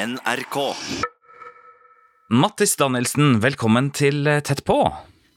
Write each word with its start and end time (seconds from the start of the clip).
NRK. 0.00 0.56
Mattis 2.32 2.72
Danielsen, 2.80 3.34
velkommen 3.42 3.90
til 3.92 4.24
eh, 4.30 4.38
Tett 4.40 4.62
på. 4.64 4.78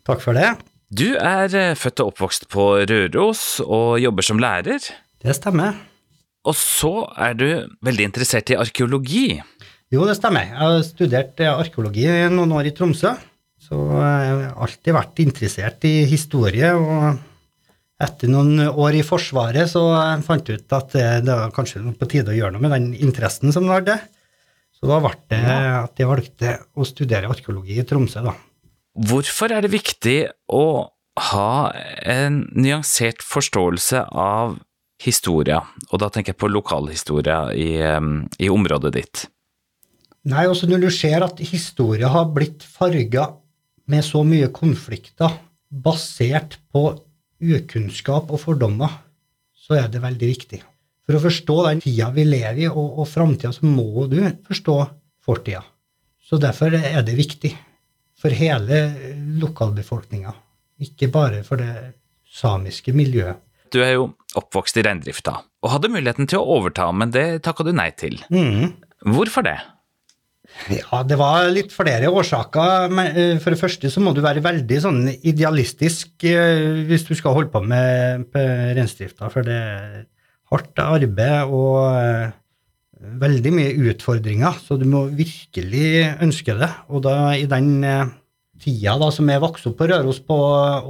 Takk 0.08 0.22
for 0.24 0.38
det. 0.38 0.54
Du 0.88 1.18
er 1.18 1.52
eh, 1.58 1.74
født 1.76 2.04
og 2.04 2.14
oppvokst 2.14 2.48
på 2.54 2.68
Røros 2.88 3.44
og 3.66 3.98
jobber 4.00 4.24
som 4.24 4.40
lærer. 4.40 4.86
Det 5.20 5.36
stemmer. 5.36 5.82
Og 6.48 6.56
så 6.56 6.94
er 7.26 7.36
du 7.36 7.46
veldig 7.84 8.08
interessert 8.08 8.54
i 8.54 8.60
arkeologi. 8.60 9.26
Jo, 9.92 10.08
det 10.08 10.16
stemmer. 10.22 10.48
Jeg 10.48 10.62
har 10.62 10.80
studert 10.88 11.44
eh, 11.44 11.52
arkeologi 11.52 12.08
noen 12.32 12.56
år 12.56 12.72
i 12.72 12.76
Tromsø. 12.78 13.12
Så 13.64 13.84
jeg 13.84 14.32
har 14.32 14.48
alltid 14.64 14.96
vært 14.96 15.24
interessert 15.26 15.92
i 15.92 15.96
historie. 16.08 16.72
Og 16.72 18.04
etter 18.04 18.32
noen 18.32 18.70
år 18.70 18.96
i 18.96 19.04
Forsvaret 19.04 19.76
så 19.76 19.84
fant 20.24 20.48
jeg 20.48 20.64
ut 20.64 20.80
at 20.80 20.96
det, 20.96 21.08
det 21.28 21.40
var 21.44 21.56
kanskje 21.56 21.84
på 22.00 22.14
tide 22.16 22.32
å 22.32 22.40
gjøre 22.40 22.56
noe 22.56 22.64
med 22.64 22.78
den 22.78 22.92
interessen 23.12 23.52
som 23.52 23.68
jeg 23.68 23.82
hadde. 23.82 24.04
Så 24.84 24.90
da 24.92 24.98
ble 25.00 25.14
det 25.32 25.44
at 25.48 26.00
jeg 26.02 26.10
valgte 26.10 26.50
å 26.76 26.84
studere 26.84 27.30
arkeologi 27.32 27.78
i 27.80 27.86
Tromsø, 27.88 28.20
da. 28.26 28.34
Hvorfor 29.08 29.54
er 29.56 29.64
det 29.64 29.70
viktig 29.72 30.18
å 30.52 30.66
ha 31.32 31.54
en 32.04 32.42
nyansert 32.52 33.24
forståelse 33.24 34.02
av 34.12 34.58
historia, 35.00 35.62
og 35.88 36.02
da 36.04 36.10
tenker 36.12 36.34
jeg 36.34 36.42
på 36.44 36.52
lokalhistoria 36.52 37.38
i, 37.56 37.70
i 37.80 38.52
området 38.52 38.92
ditt? 38.98 39.24
Nei, 40.28 40.50
også 40.52 40.68
når 40.68 40.84
du 40.84 40.90
ser 40.92 41.24
at 41.24 41.40
historia 41.40 42.12
har 42.12 42.28
blitt 42.36 42.68
farga 42.68 43.30
med 43.88 44.04
så 44.04 44.26
mye 44.28 44.52
konflikter 44.52 45.40
basert 45.72 46.60
på 46.76 46.90
ukunnskap 47.40 48.36
og 48.36 48.44
fordommer, 48.44 49.00
så 49.56 49.80
er 49.80 49.88
det 49.88 50.04
veldig 50.04 50.32
viktig. 50.36 50.60
For 51.04 51.18
å 51.18 51.24
forstå 51.26 51.58
den 51.68 51.84
tida 51.84 52.10
vi 52.16 52.26
lever 52.28 52.64
i, 52.64 52.70
og, 52.72 53.00
og 53.04 53.10
framtida, 53.12 53.52
så 53.56 53.68
må 53.68 54.08
du 54.12 54.20
forstå 54.48 54.78
fortida. 55.26 55.64
Så 56.24 56.40
derfor 56.42 56.76
er 56.78 57.02
det 57.04 57.18
viktig 57.18 57.52
for 58.24 58.32
hele 58.32 58.86
lokalbefolkninga, 59.42 60.32
ikke 60.88 61.12
bare 61.12 61.44
for 61.44 61.60
det 61.60 61.74
samiske 62.34 62.96
miljøet. 62.96 63.42
Du 63.74 63.82
er 63.84 63.98
jo 63.98 64.08
oppvokst 64.38 64.78
i 64.80 64.86
reindrifta, 64.86 65.40
og 65.66 65.72
hadde 65.74 65.92
muligheten 65.92 66.30
til 66.30 66.40
å 66.40 66.58
overta, 66.60 66.88
men 66.96 67.12
det 67.14 67.44
takka 67.46 67.66
du 67.68 67.74
nei 67.76 67.90
til. 67.98 68.20
Mm. 68.32 68.76
Hvorfor 69.04 69.44
det? 69.46 69.58
Ja, 70.70 71.02
det 71.08 71.18
var 71.18 71.48
litt 71.52 71.74
flere 71.74 72.12
årsaker. 72.14 72.92
Men 72.94 73.18
eh, 73.18 73.38
for 73.42 73.56
det 73.56 73.62
første 73.62 73.90
så 73.90 74.04
må 74.04 74.14
du 74.14 74.22
være 74.24 74.44
veldig 74.44 74.80
sånn 74.84 75.02
idealistisk 75.16 76.26
eh, 76.30 76.84
hvis 76.88 77.08
du 77.08 77.14
skal 77.18 77.36
holde 77.38 77.52
på 77.54 77.64
med 77.66 78.28
på 78.34 78.44
reindrifta, 78.78 79.32
for 79.34 79.48
det 79.48 79.62
hardt 80.54 80.80
arbeid 80.80 81.52
og 81.52 81.78
eh, 81.98 82.34
veldig 83.24 83.52
mye 83.54 83.92
utfordringer, 83.92 84.60
så 84.64 84.78
du 84.80 84.86
må 84.90 85.06
virkelig 85.12 86.14
ønske 86.24 86.56
det. 86.60 86.70
Og 86.94 87.04
da 87.08 87.34
i 87.36 87.48
den 87.50 87.84
eh, 87.88 88.12
tida 88.64 88.96
da 89.02 89.10
som 89.12 89.30
jeg 89.30 89.44
vokste 89.44 89.72
opp 89.72 89.80
på 89.82 89.90
Røros 89.92 90.22
på 90.24 90.38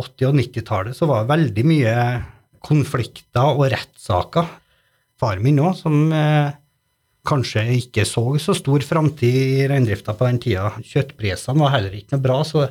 80- 0.04 0.30
og 0.30 0.40
90-tallet, 0.42 0.98
så 0.98 1.10
var 1.10 1.24
det 1.24 1.34
veldig 1.34 1.66
mye 1.70 1.96
konflikter 2.64 3.58
og 3.58 3.66
rettssaker. 3.74 4.52
Faren 5.20 5.44
min 5.46 5.62
òg, 5.64 5.76
som 5.80 5.98
eh, 6.14 6.54
kanskje 7.28 7.66
ikke 7.80 8.06
så 8.08 8.26
så 8.42 8.56
stor 8.58 8.84
framtid 8.86 9.38
i 9.64 9.68
reindrifta 9.72 10.16
på 10.18 10.28
den 10.28 10.42
tida. 10.44 10.74
Kjøttprisene 10.84 11.64
var 11.64 11.78
heller 11.78 11.96
ikke 11.98 12.18
noe 12.18 12.26
bra, 12.26 12.42
så 12.48 12.68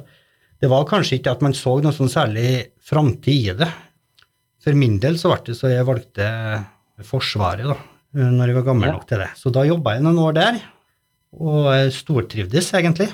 det 0.62 0.70
var 0.70 0.86
kanskje 0.86 1.18
ikke 1.18 1.32
at 1.34 1.42
man 1.42 1.56
så 1.56 1.78
noe 1.82 1.94
sånn 1.96 2.12
særlig 2.12 2.50
framtid 2.84 3.50
i 3.50 3.56
det. 3.58 3.70
For 4.62 4.78
min 4.78 5.00
del 5.02 5.18
så 5.18 5.32
ble 5.32 5.42
det 5.48 5.58
så 5.58 5.72
jeg 5.72 5.88
valgte 5.88 6.28
Forsvaret 7.06 7.66
da, 7.68 7.76
når 8.18 8.50
jeg 8.52 8.56
var 8.60 8.66
gammel 8.70 8.88
Ja. 8.90 8.92
nok 8.96 9.06
til 9.08 9.18
det. 9.22 9.30
Så 9.38 9.52
da 9.54 9.64
jobba 9.66 9.94
jeg 9.96 10.02
noen 10.04 10.18
år 10.22 10.34
der, 10.36 10.60
og 11.40 11.68
stortrivdes 11.94 12.72
egentlig. 12.76 13.08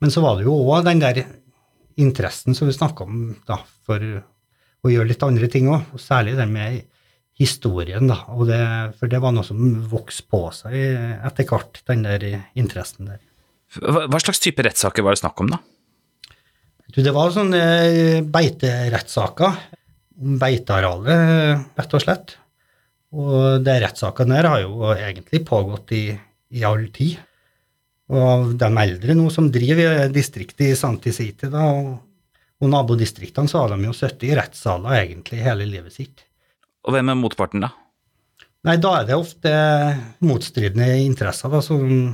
Men 0.00 0.10
så 0.10 0.20
var 0.24 0.36
det 0.38 0.44
jo 0.48 0.56
òg 0.66 0.84
den 0.84 0.98
der 1.02 1.22
interessen 2.00 2.54
som 2.56 2.68
vi 2.68 2.74
snakka 2.76 3.04
om 3.06 3.36
da, 3.46 3.58
for 3.86 3.98
å 4.00 4.88
gjøre 4.90 5.08
litt 5.12 5.22
andre 5.26 5.48
ting 5.52 5.68
òg, 5.68 5.82
og 5.94 6.00
særlig 6.00 6.36
den 6.38 6.52
med 6.52 6.82
historien, 7.40 8.06
da. 8.10 8.18
Og 8.36 8.46
det, 8.50 8.60
for 8.98 9.08
det 9.08 9.20
var 9.22 9.32
noe 9.32 9.44
som 9.46 9.56
vokste 9.88 10.26
på 10.28 10.42
seg 10.52 10.74
etter 11.24 11.46
hvert, 11.48 11.80
den 11.88 12.02
der 12.04 12.24
interessen 12.58 13.06
der. 13.12 13.20
Hva 13.80 14.18
slags 14.20 14.40
type 14.42 14.64
rettssaker 14.66 15.04
var 15.06 15.14
det 15.14 15.22
snakk 15.22 15.40
om, 15.40 15.52
da? 15.54 15.60
Det 16.90 17.12
var 17.14 17.30
sånne 17.30 17.60
eh, 17.86 18.20
beiterettssaker 18.26 19.58
om 20.20 20.38
beitearealet, 20.40 21.62
rett 21.78 21.94
og 21.94 22.02
slett. 22.02 22.34
Og 23.10 23.64
de 23.66 23.74
rettssakene 23.82 24.36
der 24.38 24.48
har 24.50 24.62
jo 24.62 24.92
egentlig 24.94 25.42
pågått 25.48 25.92
i, 25.96 26.04
i 26.54 26.62
all 26.66 26.86
tid. 26.94 27.18
Og 28.10 28.54
de 28.58 28.70
eldre 28.84 29.16
nå 29.18 29.28
som 29.34 29.50
driver 29.54 30.08
distriktet 30.14 30.72
i 30.72 30.78
Santi 30.78 31.12
City, 31.14 31.50
da, 31.50 31.66
og, 31.74 31.92
og 32.60 32.72
nabodistriktene, 32.72 33.50
så 33.50 33.62
har 33.62 33.74
de 33.74 33.86
jo 33.86 33.94
sittet 33.96 34.28
i 34.30 34.34
rettssaler 34.38 34.98
egentlig 35.02 35.42
hele 35.44 35.68
livet 35.68 35.94
sitt. 35.94 36.24
Og 36.86 36.94
hvem 36.94 37.12
er 37.12 37.18
motparten, 37.18 37.66
da? 37.66 37.70
Nei, 38.66 38.76
da 38.82 38.96
er 38.98 39.06
det 39.08 39.16
ofte 39.16 39.52
motstridende 40.26 40.88
interesser, 41.04 41.52
da, 41.52 41.62
som 41.64 42.12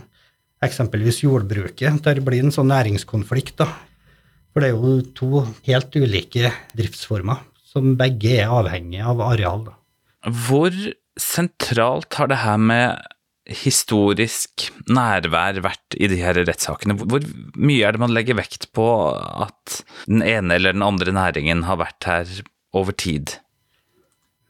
eksempelvis 0.64 1.22
jordbruket. 1.24 2.02
Der 2.04 2.20
blir 2.24 2.44
en 2.44 2.54
sånn 2.54 2.70
næringskonflikt, 2.70 3.56
da. 3.60 3.68
For 4.52 4.62
det 4.62 4.70
er 4.70 4.76
jo 4.76 5.00
to 5.16 5.42
helt 5.66 5.96
ulike 5.98 6.52
driftsformer 6.76 7.42
som 7.66 7.96
begge 7.98 8.38
er 8.40 8.52
avhengige 8.52 9.04
av 9.04 9.20
areal. 9.26 9.66
da. 9.66 9.74
Hvor 10.26 10.74
sentralt 11.20 12.18
har 12.18 12.30
det 12.30 12.40
her 12.42 12.58
med 12.58 12.98
historisk 13.46 14.66
nærvær 14.90 15.60
vært 15.62 15.94
i 15.94 16.08
de 16.10 16.18
her 16.18 16.38
rettssakene? 16.40 16.96
Hvor 16.98 17.22
mye 17.54 17.86
er 17.86 17.94
det 17.94 18.02
man 18.02 18.14
legger 18.14 18.38
vekt 18.38 18.68
på 18.74 18.86
at 19.14 19.80
den 20.08 20.24
ene 20.26 20.58
eller 20.58 20.74
den 20.74 20.86
andre 20.86 21.14
næringen 21.14 21.62
har 21.68 21.78
vært 21.78 22.08
her 22.10 22.32
over 22.76 22.96
tid? 22.96 23.38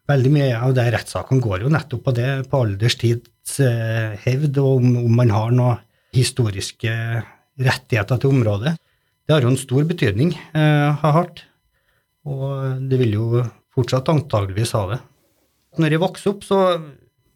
Veldig 0.06 0.32
mye 0.32 0.54
av 0.62 0.72
de 0.76 0.86
rettssakene 0.94 1.42
går 1.42 1.66
jo 1.66 1.72
nettopp 1.74 2.04
på 2.06 2.14
det, 2.16 2.30
på 2.50 2.62
alderstids 2.62 3.58
eh, 3.60 4.14
hevd, 4.22 4.60
og 4.62 4.78
om, 4.78 4.92
om 5.02 5.16
man 5.18 5.32
har 5.34 5.52
noen 5.54 5.82
historiske 6.14 6.92
rettigheter 7.58 8.20
til 8.22 8.32
området. 8.32 8.76
Det 9.26 9.34
har 9.34 9.42
jo 9.42 9.50
en 9.50 9.60
stor 9.60 9.84
betydning, 9.88 10.30
eh, 10.54 10.88
har 11.02 11.16
hatt, 11.18 11.42
og 12.26 12.86
det 12.86 13.00
vil 13.02 13.16
jo 13.18 13.42
fortsatt 13.74 14.08
antageligvis 14.14 14.72
ha 14.78 14.84
det. 14.94 15.00
Når 15.78 15.92
jeg 15.96 16.00
vokste 16.02 16.30
opp, 16.32 16.44
så 16.46 16.60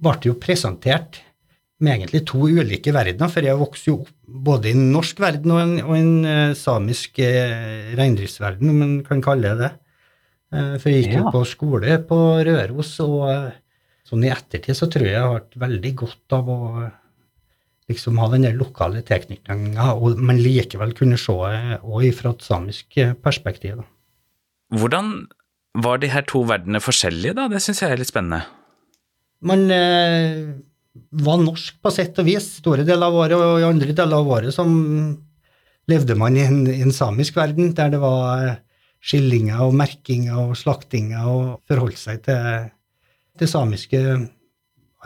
ble 0.01 0.15
det 0.21 0.31
jo 0.31 0.39
presentert 0.41 1.21
med 1.81 1.95
egentlig 1.97 2.23
to 2.29 2.43
ulike 2.45 2.93
verdener, 2.93 3.31
for 3.33 3.45
jeg 3.47 3.57
vokste 3.57 3.89
jo 3.91 3.99
opp 4.03 4.11
både 4.47 4.69
i 4.69 4.75
en 4.77 4.91
norsk 4.93 5.21
verden 5.23 5.53
og 5.55 5.61
en, 5.63 5.75
og 5.87 5.95
en 5.97 6.11
eh, 6.29 6.53
samisk 6.59 7.19
eh, 7.25 7.95
reindriftsverden, 7.97 8.69
om 8.73 8.81
man 8.83 8.93
kan 9.07 9.23
kalle 9.25 9.55
det 9.55 9.63
det. 9.65 9.71
Eh, 10.53 10.75
For 10.83 10.93
jeg 10.93 11.07
gikk 11.07 11.17
jo 11.17 11.25
Ja. 11.25 11.33
på 11.33 11.43
skole 11.49 11.99
på 12.09 12.19
Røros, 12.49 12.93
og 13.05 13.31
eh, 13.33 13.51
sånn 14.09 14.25
i 14.27 14.33
ettertid 14.35 14.77
så 14.77 14.91
tror 14.93 15.07
jeg 15.09 15.15
jeg 15.17 15.25
har 15.25 15.39
hatt 15.39 15.57
veldig 15.57 15.93
godt 16.05 16.37
av 16.37 16.49
å 16.53 16.61
liksom 17.91 18.19
ha 18.23 18.29
den 18.31 18.45
der 18.47 18.55
lokale 18.59 19.01
tilknytninga, 19.03 19.89
men 20.21 20.39
likevel 20.45 20.93
kunne 20.95 21.17
se 21.19 21.33
òg 21.33 22.05
fra 22.15 22.31
et 22.37 22.45
samisk 22.47 23.01
perspektiv. 23.25 23.81
Da. 23.81 23.89
Hvordan 24.79 25.09
var 25.79 26.01
de 26.03 26.11
her 26.11 26.25
to 26.27 26.43
verdenene 26.49 26.83
forskjellige, 26.83 27.37
da? 27.37 27.47
Det 27.51 27.61
syns 27.63 27.83
jeg 27.85 27.95
er 27.95 28.01
litt 28.01 28.11
spennende. 28.11 28.43
Man 29.47 29.69
eh, 29.73 30.57
var 31.23 31.41
norsk 31.41 31.79
på 31.83 31.93
sett 31.95 32.19
og 32.21 32.27
vis 32.29 32.49
store 32.61 32.85
deler 32.87 33.09
av 33.09 33.19
året, 33.23 33.37
og 33.39 33.61
i 33.61 33.69
andre 33.69 33.95
deler 33.95 34.19
av 34.19 34.33
året 34.39 34.55
som 34.55 34.73
levde 35.91 36.17
man 36.19 36.37
i 36.37 36.45
en, 36.45 36.65
i 36.71 36.83
en 36.85 36.95
samisk 36.95 37.39
verden, 37.39 37.73
der 37.77 37.95
det 37.95 38.03
var 38.03 38.45
eh, 38.49 38.59
skillinger 39.01 39.63
og 39.65 39.77
merkinger 39.79 40.43
og 40.43 40.59
slaktinger, 40.59 41.25
og 41.25 41.71
forholdt 41.71 42.01
seg 42.01 42.25
til 42.27 42.69
de 43.41 43.49
samiske 43.49 44.03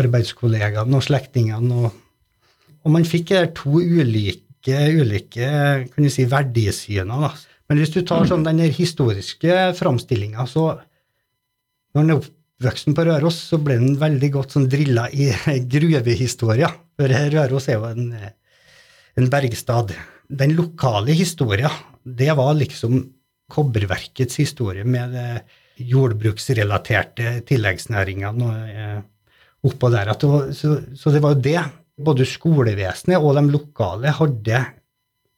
arbeidskollegaene 0.00 0.98
og 0.98 1.06
slektningene. 1.06 1.84
Og, 1.84 2.74
og 2.82 2.94
man 2.96 3.06
fikk 3.06 3.34
eh, 3.36 3.50
to 3.56 3.78
ulike, 3.78 4.80
ulike 4.96 5.50
kan 5.92 6.06
du 6.06 6.10
si, 6.10 6.26
verdisyner. 6.30 7.36
Men 7.68 7.80
hvis 7.80 7.94
du 7.94 8.02
tar 8.04 8.26
sånn 8.28 8.44
den 8.44 8.60
historiske 8.74 9.72
framstillinga, 9.78 10.44
så 10.48 10.66
når 11.94 12.02
han 12.02 12.12
er 12.12 12.20
oppvoksen 12.20 12.96
på 12.96 13.06
Røros, 13.08 13.38
så 13.50 13.58
ble 13.62 13.78
han 13.80 13.98
veldig 14.00 14.30
godt 14.34 14.56
sånn 14.56 14.68
drilla 14.70 15.06
i 15.14 15.30
gruvehistoria. 15.74 16.70
For 16.98 17.16
Røros 17.34 17.68
er 17.70 17.78
jo 17.78 17.90
en, 17.90 18.10
en 19.20 19.30
bergstad. 19.32 19.94
Den 20.28 20.54
lokale 20.58 21.16
historia, 21.16 21.70
det 22.04 22.32
var 22.36 22.54
liksom 22.58 22.98
kobberverkets 23.54 24.40
historie 24.40 24.84
med 24.88 25.14
jordbruksrelaterte 25.80 27.40
tilleggsnæringene 27.48 28.50
eh, 28.70 29.00
oppå 29.66 29.90
der. 29.92 30.12
Så, 30.54 30.76
så 30.94 31.12
det 31.14 31.22
var 31.24 31.34
jo 31.34 31.44
det 31.44 31.58
både 32.04 32.26
skolevesenet 32.26 33.22
og 33.22 33.36
de 33.38 33.44
lokale 33.52 34.12
hadde 34.14 34.62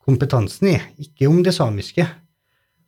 kompetansen 0.06 0.70
i, 0.70 0.76
ikke 1.06 1.28
om 1.30 1.42
det 1.44 1.54
samiske. 1.56 2.06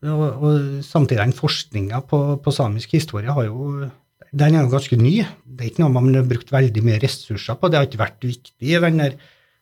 Og, 0.06 0.22
og 0.22 0.84
samtidig 0.86 1.24
den 1.24 1.34
forskninga 1.34 2.04
på, 2.06 2.20
på 2.42 2.54
samisk 2.54 2.94
historie 2.94 3.34
har 3.34 3.48
jo 3.48 3.88
den 4.28 4.54
er 4.54 4.66
jo 4.66 4.72
ganske 4.74 4.98
ny. 5.00 5.22
Det 5.42 5.64
er 5.64 5.70
ikke 5.70 5.82
noe 5.82 5.94
man 5.94 6.12
har 6.12 6.26
brukt 6.28 6.52
veldig 6.52 6.82
mye 6.84 7.00
ressurser 7.00 7.56
på. 7.58 7.70
Det 7.70 7.78
har 7.78 7.88
ikke 7.88 8.02
vært 8.02 8.26
viktig 8.28 8.74
i 8.74 8.80
den 8.84 9.00
der 9.00 9.16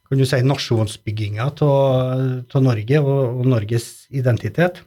kan 0.07 0.21
du 0.21 0.27
si, 0.29 0.39
nasjonsbygginga 0.47 1.49
av 1.51 2.61
Norge 2.63 3.01
og, 3.03 3.23
og, 3.41 3.47
Norges 3.51 4.07
identitet. 4.15 4.79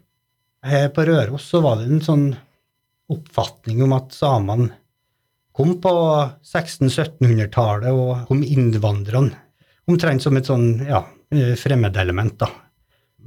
Her 0.63 0.87
på 0.95 1.03
Røros 1.07 1.47
så 1.51 1.59
var 1.63 1.79
det 1.79 1.89
en 1.89 2.03
sånn 2.03 2.27
oppfatning 3.11 3.81
om 3.83 3.95
at 3.97 4.15
samene 4.15 4.69
kom 5.55 5.75
på 5.83 5.91
1600-1700-tallet, 6.45 7.91
og 7.91 8.29
kom 8.29 8.45
innvandrerne 8.45 9.35
omtrent 9.89 10.23
som 10.23 10.37
et 10.37 10.49
sånn 10.49 10.67
ja, 10.87 11.03
fremmedelement. 11.59 12.37
da. 12.39 12.49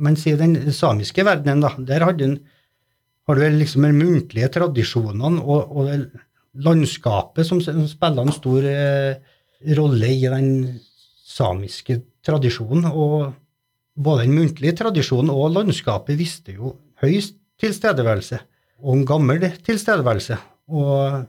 Mens 0.03 0.25
i 0.27 0.37
den 0.39 0.57
samiske 0.73 1.25
verdenen, 1.27 1.63
da, 1.65 1.73
der 1.79 2.07
hadde 2.07 2.29
en, 2.29 2.37
har 3.29 3.39
du 3.39 3.43
liksom 3.55 3.85
de 3.87 3.93
muntlige 3.95 4.49
tradisjonene 4.57 5.43
og, 5.43 5.77
og 5.77 6.63
landskapet 6.65 7.47
som, 7.47 7.61
spiller 7.63 8.25
en 8.25 8.35
stor 8.35 8.67
eh, 8.69 9.21
rolle 9.79 10.11
i 10.11 10.25
den 10.27 10.49
samiske 11.33 12.01
tradisjonen. 12.25 12.89
Og 12.91 13.33
både 13.95 14.27
den 14.27 14.37
muntlige 14.41 14.77
tradisjonen 14.81 15.33
og 15.35 15.53
landskapet 15.57 16.19
visste 16.19 16.57
jo 16.57 16.77
høyst 17.03 17.39
tilstedeværelse, 17.63 18.41
og 18.83 18.97
en 18.97 19.07
gammel 19.07 19.45
tilstedeværelse. 19.63 20.39
Og 20.73 21.23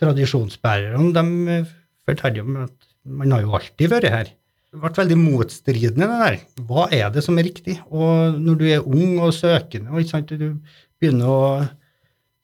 tradisjonsbærerne 0.00 1.12
de 1.16 1.58
forteller 2.04 2.44
om 2.44 2.62
at 2.66 2.88
man 3.04 3.32
har 3.34 3.44
jo 3.44 3.54
alltid 3.56 3.90
vært 3.92 4.12
her. 4.12 4.32
Det 4.72 4.80
ble 4.80 4.90
veldig 4.96 5.18
motstridende, 5.20 6.06
det 6.08 6.20
der. 6.22 6.36
Hva 6.68 6.86
er 6.94 7.10
det 7.12 7.22
som 7.26 7.36
er 7.36 7.44
riktig? 7.44 7.76
Og 7.92 8.38
når 8.40 8.60
du 8.60 8.64
er 8.70 8.86
ung 8.88 9.18
og 9.20 9.34
søkende, 9.36 9.92
og 9.92 10.08
sant, 10.08 10.32
du 10.32 10.54
begynner 10.96 11.28
å 11.28 11.42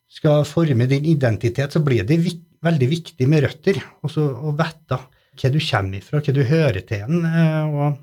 skal 0.08 0.44
forme 0.48 0.88
din 0.88 1.06
identitet, 1.08 1.72
så 1.72 1.82
blir 1.84 2.04
det 2.08 2.20
vik 2.24 2.44
veldig 2.64 2.88
viktig 2.90 3.28
med 3.30 3.44
røtter. 3.46 3.80
Og 4.02 4.12
så 4.12 4.24
å 4.24 4.52
vite 4.56 4.98
hva 4.98 5.50
du 5.54 5.60
kommer 5.62 6.00
ifra, 6.00 6.22
hva 6.24 6.34
du 6.34 6.42
hører 6.48 6.82
til. 6.88 7.04
En, 7.06 7.24
eh, 7.28 7.68
og, 7.68 7.98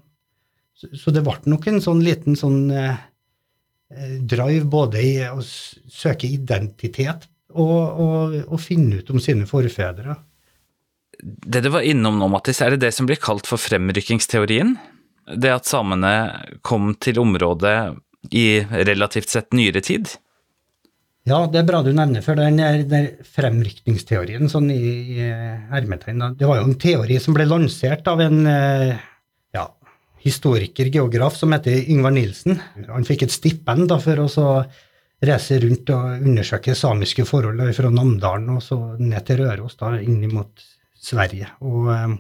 så, 0.75 0.91
så, 0.93 1.13
det 1.15 1.23
ble 1.25 1.37
nok 1.51 1.67
en 1.71 1.81
sånn 1.83 2.03
liten 2.05 2.37
sånn 2.39 2.61
eh, 2.71 3.01
drive 4.21 4.65
både 4.71 5.03
i 5.03 5.15
å 5.27 5.41
søke 5.43 6.29
identitet 6.29 7.27
og, 7.55 7.99
og, 8.01 8.39
og, 8.45 8.57
finne 8.59 8.99
ut 8.99 9.11
om 9.13 9.21
sine 9.23 9.47
forfedre. 9.49 10.17
Det 11.23 11.61
du 11.61 11.69
var 11.73 11.85
innom 11.85 12.19
nå, 12.19 12.27
Mattis, 12.31 12.61
er 12.61 12.75
det 12.75 12.83
det 12.85 12.93
som 12.95 13.07
blir 13.09 13.19
kalt 13.21 13.47
for 13.49 13.61
fremrykkingsteorien? 13.61 14.75
Det 15.25 15.51
at 15.53 15.69
samene 15.69 16.11
kom 16.65 16.93
til 17.01 17.19
området 17.21 17.95
i 18.35 18.61
relativt 18.69 19.31
sett 19.33 19.53
nyere 19.53 19.81
tid? 19.85 20.09
Ja, 21.25 21.39
det 21.49 21.63
er 21.63 21.65
bra 21.65 21.79
du 21.81 21.89
nevner, 21.89 22.21
for 22.21 22.37
den, 22.37 22.59
den 22.89 23.07
fremrykningsteorien 23.33 24.49
sånn 24.51 24.69
i, 24.69 24.81
i 25.17 25.29
hermetegn 25.71 26.21
Det 26.37 26.45
var 26.45 26.59
jo 26.59 26.67
en 26.67 26.77
teori 26.77 27.17
som 27.21 27.33
ble 27.33 27.47
lansert 27.49 28.05
av 28.11 28.21
en 28.21 28.45
eh, 28.45 28.91
ja, 29.57 29.63
historiker, 30.21 30.91
geograf, 30.93 31.33
som 31.39 31.55
heter 31.55 31.89
Yngvar 31.89 32.13
Nilsen. 32.13 32.59
Han 32.91 33.09
fikk 33.09 33.25
et 33.25 33.33
stipend 33.33 33.89
da, 33.89 33.97
for 34.03 34.21
å 34.21 34.45
reise 35.25 35.57
rundt 35.63 35.89
og 35.95 36.27
undersøke 36.29 36.75
samiske 36.77 37.25
forhold 37.25 37.63
fra 37.73 37.89
Namdalen 37.89 38.51
og 38.53 38.61
så 38.61 38.77
ned 38.99 39.25
til 39.25 39.41
Røros, 39.41 39.79
da, 39.81 39.95
inn 39.97 40.21
mot 40.29 40.65
Sverige. 41.05 41.49
Og 41.65 41.89
eh, 41.93 42.15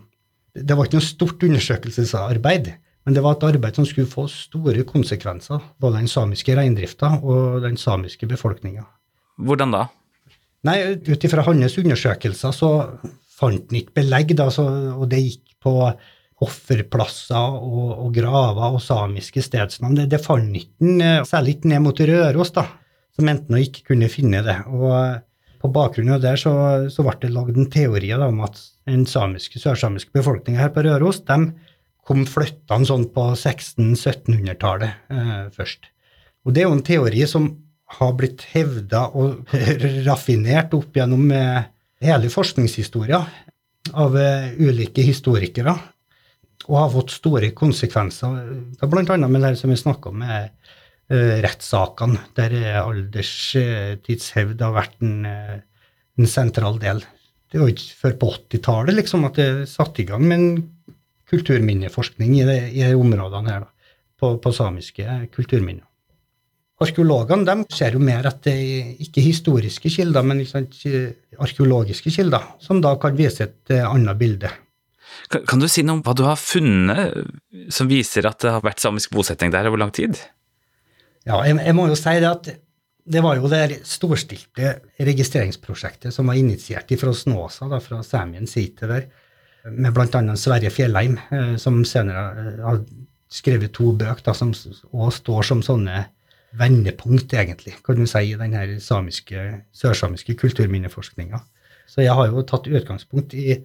det 0.55 0.77
var 0.77 0.87
ikke 0.87 1.01
noe 1.01 1.09
stort 1.09 1.45
undersøkelsesarbeid. 1.45 2.73
Men 3.05 3.13
det 3.13 3.21
var 3.21 3.35
et 3.35 3.45
arbeid 3.45 3.77
som 3.77 3.85
skulle 3.85 4.09
få 4.09 4.25
store 4.31 4.81
konsekvenser, 4.89 5.61
både 5.81 5.99
den 6.01 6.09
samiske 6.09 6.55
reindrifta 6.57 7.11
og 7.21 7.61
den 7.61 7.77
samiske 7.77 8.25
befolkninga. 8.29 8.87
Hvordan 9.45 9.75
da? 9.75 9.83
Nei, 10.65 10.79
Ut 11.05 11.27
ifra 11.27 11.43
hans 11.45 11.77
undersøkelser 11.77 12.55
så 12.55 12.71
fant 13.35 13.69
han 13.69 13.81
ikke 13.81 13.99
belegg, 14.01 14.33
da, 14.39 14.49
så, 14.53 14.65
og 14.95 15.05
det 15.11 15.21
gikk 15.21 15.53
på 15.61 15.75
offerplasser 16.45 17.59
og, 17.59 17.91
og, 17.93 18.09
graver 18.15 18.73
og 18.75 18.81
samiske 18.83 19.43
stedsnavn. 19.45 19.99
Det, 20.01 20.07
det 20.11 20.23
fant 20.23 20.57
ikke 20.57 20.95
eh, 20.97 21.21
særlig 21.27 21.59
ikke 21.59 21.71
ned 21.71 21.85
mot 21.85 22.01
Røros, 22.09 22.55
da, 22.57 22.65
som 23.15 23.29
mente 23.29 23.53
han 23.53 23.61
ikke 23.61 23.91
kunne 23.91 24.09
finne 24.11 24.41
det. 24.45 24.57
Og 24.73 25.21
på 25.61 25.71
bakgrunn 25.77 26.15
av 26.17 26.25
det 26.25 26.35
så, 26.41 26.55
så 26.91 27.05
ble 27.05 27.19
det 27.21 27.35
lagd 27.35 27.59
en 27.59 27.69
teori 27.71 28.09
da, 28.15 28.25
om 28.31 28.41
at 28.47 28.59
den 28.85 29.05
samiske, 29.09 29.59
sørsamiske 29.61 30.13
befolkninga 30.13 30.61
her 30.61 30.73
på 30.73 30.83
Røros 30.85 31.23
de 31.25 31.39
kom 32.05 32.25
flyttende 32.29 32.87
sånn 32.87 33.07
på 33.13 33.31
1600-1700-tallet 33.33 35.09
eh, 35.09 35.45
først. 35.55 35.89
Og 36.45 36.53
det 36.53 36.61
er 36.61 36.69
jo 36.69 36.75
en 36.77 36.85
teori 36.85 37.25
som 37.29 37.49
har 37.97 38.13
blitt 38.17 38.45
hevda 38.53 39.07
og 39.17 39.49
raffinert 40.07 40.73
opp 40.77 40.97
gjennom 40.97 41.25
eh, 41.33 41.65
hele 42.05 42.29
forskningshistoria 42.33 43.21
av 43.97 44.17
eh, 44.21 44.53
ulike 44.61 45.05
historikere, 45.05 45.75
og 46.65 46.79
har 46.79 46.93
fått 46.93 47.13
store 47.13 47.51
konsekvenser, 47.57 48.37
bl.a. 48.81 49.17
med 49.21 49.43
det 49.43 49.55
som 49.59 49.69
vi 49.69 49.77
snakka 49.77 50.09
om, 50.09 50.23
med 50.23 50.47
uh, 51.13 51.35
rettssakene, 51.43 52.23
der 52.33 52.55
alderstidshevd 52.79 54.63
har 54.65 54.73
vært 54.73 54.95
en, 55.05 55.27
en, 55.29 56.29
sentral 56.31 56.79
del. 56.81 57.03
Det 57.51 57.61
var 57.61 57.71
ikke 57.71 57.97
før 57.99 58.15
på 58.21 58.31
80-tallet 58.35 58.97
liksom, 58.99 59.25
at 59.27 59.37
det 59.39 59.49
satte 59.69 60.01
i 60.03 60.07
gang 60.09 60.23
med 60.25 60.39
en 60.39 60.63
kulturminneforskning 61.29 62.37
i, 62.39 62.45
det, 62.47 62.57
i 62.73 62.83
de 62.83 62.95
områdene 62.97 63.51
her, 63.51 63.65
da, 63.65 63.91
på, 64.19 64.35
på, 64.41 64.53
samiske 64.55 65.19
kulturminner. 65.35 65.85
Arkeologene 66.83 67.47
de 67.47 67.63
ser 67.71 67.95
jo 67.95 68.01
mer 68.03 68.27
etter 68.27 68.57
ikke 69.05 69.23
historiske 69.23 69.89
kilder, 69.93 70.25
men 70.27 70.43
sant, 70.49 70.75
arkeologiske 71.39 72.11
kilder, 72.11 72.49
som 72.59 72.81
da 72.83 72.97
kan 72.99 73.15
vise 73.15 73.47
et 73.47 73.71
uh, 73.71 73.85
annet 73.93 74.19
bilde. 74.19 74.51
Kan, 75.31 75.45
kan, 75.47 75.61
du 75.63 75.69
si 75.71 75.85
noe 75.85 75.99
om 75.99 76.03
hva 76.03 76.13
du 76.17 76.25
har 76.27 76.39
funnet 76.39 77.71
som 77.71 77.87
viser 77.87 78.27
at 78.27 78.41
det 78.43 78.51
har 78.57 78.65
vært 78.65 78.83
samisk 78.83 79.13
bosetting 79.15 79.53
der 79.53 79.69
over 79.69 79.79
lang 79.79 79.93
tid? 79.95 80.19
Ja, 81.25 81.39
jeg, 81.47 81.55
jeg 81.63 81.77
må 81.77 81.87
jo 81.89 81.95
si 81.97 82.17
det 82.19 82.29
at 82.29 82.51
det 83.05 83.21
var 83.21 83.37
jo 83.37 83.49
det 83.51 83.83
storstilte 83.85 84.71
registreringsprosjektet 84.97 86.13
som 86.13 86.31
var 86.31 86.39
initiert 86.39 86.89
fra 86.99 87.13
Snåsa, 87.13 87.67
da, 87.69 87.79
fra 87.83 88.01
Samien 88.03 88.49
Site 88.49 88.89
der, 88.89 89.05
med 89.69 89.93
bl.a. 89.93 90.21
Sverre 90.37 90.71
Fjellheim, 90.73 91.19
eh, 91.33 91.55
som 91.61 91.83
senere 91.85 92.25
eh, 92.41 92.59
har 92.65 92.81
skrevet 93.31 93.73
to 93.73 93.91
bøker 93.97 94.37
som 94.37 94.53
òg 94.93 95.13
står 95.13 95.45
som 95.45 95.63
sånne 95.65 96.03
vendepunkt, 96.55 97.33
egentlig, 97.33 97.75
kan 97.85 97.99
du 97.99 98.05
si, 98.07 98.21
i 98.31 98.37
den 98.39 98.79
samiske, 98.81 99.45
sørsamiske 99.75 100.37
kulturminneforskninga. 100.39 101.41
Så 101.89 102.05
jeg 102.05 102.15
har 102.15 102.29
jo 102.31 102.45
tatt 102.47 102.69
utgangspunkt 102.69 103.35
i, 103.37 103.57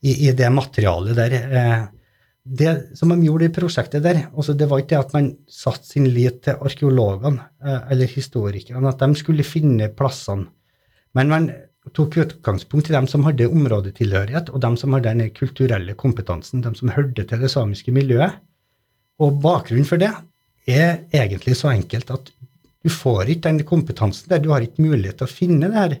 i, 0.00 0.12
i 0.28 0.32
det 0.36 0.48
materialet 0.54 1.18
der. 1.18 1.34
Eh, 2.42 2.52
det 2.56 2.96
som 2.98 3.08
de 3.08 3.22
gjorde 3.22 3.46
i 3.46 3.54
prosjektet 3.54 4.02
der, 4.02 4.26
altså 4.34 4.54
det 4.54 4.68
var 4.68 4.82
ikke 4.82 4.96
det 4.96 5.04
at 5.06 5.12
man 5.14 5.36
satte 5.48 5.86
sin 5.86 6.08
lit 6.10 6.42
til 6.42 6.58
arkeologene 6.58 7.40
eller 7.62 8.06
historikerne, 8.06 8.88
at 8.88 8.98
de 8.98 9.14
skulle 9.14 9.44
finne 9.46 9.88
plassene. 9.88 10.48
Men 11.14 11.28
man 11.28 11.50
tok 11.94 12.16
utgangspunkt 12.16 12.90
i 12.90 12.94
dem 12.94 13.06
som 13.06 13.24
hadde 13.26 13.50
områdetilhørighet, 13.50 14.50
og 14.50 14.60
dem 14.62 14.76
som 14.76 14.92
hadde 14.94 15.14
den 15.14 15.30
kulturelle 15.34 15.94
kompetansen, 15.94 16.62
dem 16.62 16.74
som 16.74 16.88
hørte 16.94 17.24
til 17.24 17.40
det 17.42 17.50
samiske 17.50 17.92
miljøet. 17.92 18.38
Og 19.18 19.40
bakgrunnen 19.42 19.86
for 19.86 20.00
det 20.00 20.12
er 20.66 21.02
egentlig 21.12 21.56
så 21.58 21.72
enkelt 21.72 22.10
at 22.10 22.30
du 22.82 22.90
får 22.90 23.28
ikke 23.30 23.48
den 23.48 23.64
kompetansen 23.66 24.30
der. 24.30 24.42
Du 24.42 24.50
har 24.50 24.62
ikke 24.62 24.82
mulighet 24.82 25.18
til 25.20 25.28
å 25.28 25.30
finne 25.30 25.70
de 25.70 25.98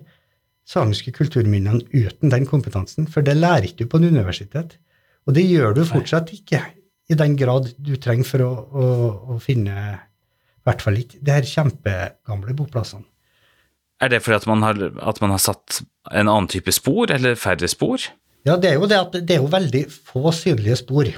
samiske 0.66 1.12
kulturminnene 1.14 1.82
uten 1.92 2.30
den 2.30 2.46
kompetansen, 2.46 3.06
for 3.06 3.22
det 3.22 3.36
lærer 3.38 3.68
ikke 3.68 3.84
du 3.84 3.90
på 3.90 4.00
en 4.00 4.10
universitet. 4.14 4.78
Og 5.26 5.36
det 5.36 5.44
gjør 5.46 5.76
du 5.76 5.84
fortsatt 5.86 6.32
ikke 6.34 6.62
i 7.10 7.18
den 7.18 7.36
grad 7.38 7.68
du 7.78 7.94
trenger 8.00 8.26
for 8.26 8.44
å, 8.46 8.50
å, 8.52 8.86
å 9.34 9.38
finne 9.42 9.76
i 10.62 10.66
hvert 10.66 10.82
fall 10.84 10.98
ikke 11.00 11.20
de 11.22 11.34
her 11.34 11.46
kjempegamle 11.46 12.54
boplassene. 12.58 13.06
Er 14.02 14.10
det 14.10 14.22
fordi 14.24 14.40
at 14.40 14.48
man, 14.50 14.64
har, 14.66 14.78
at 14.98 15.20
man, 15.22 15.34
har, 15.34 15.42
satt 15.42 15.82
en 16.10 16.26
annen 16.26 16.48
type 16.50 16.72
spor, 16.74 17.10
eller 17.14 17.38
færre 17.38 17.68
spor? 17.70 18.02
Ja, 18.46 18.56
det 18.58 18.72
er 18.72 18.80
jo 18.80 18.88
det 18.90 18.98
at 18.98 19.14
det 19.14 19.36
er 19.36 19.44
jo 19.44 19.50
veldig 19.52 19.84
få 19.94 20.32
synlige 20.34 20.80
spor. 20.80 21.10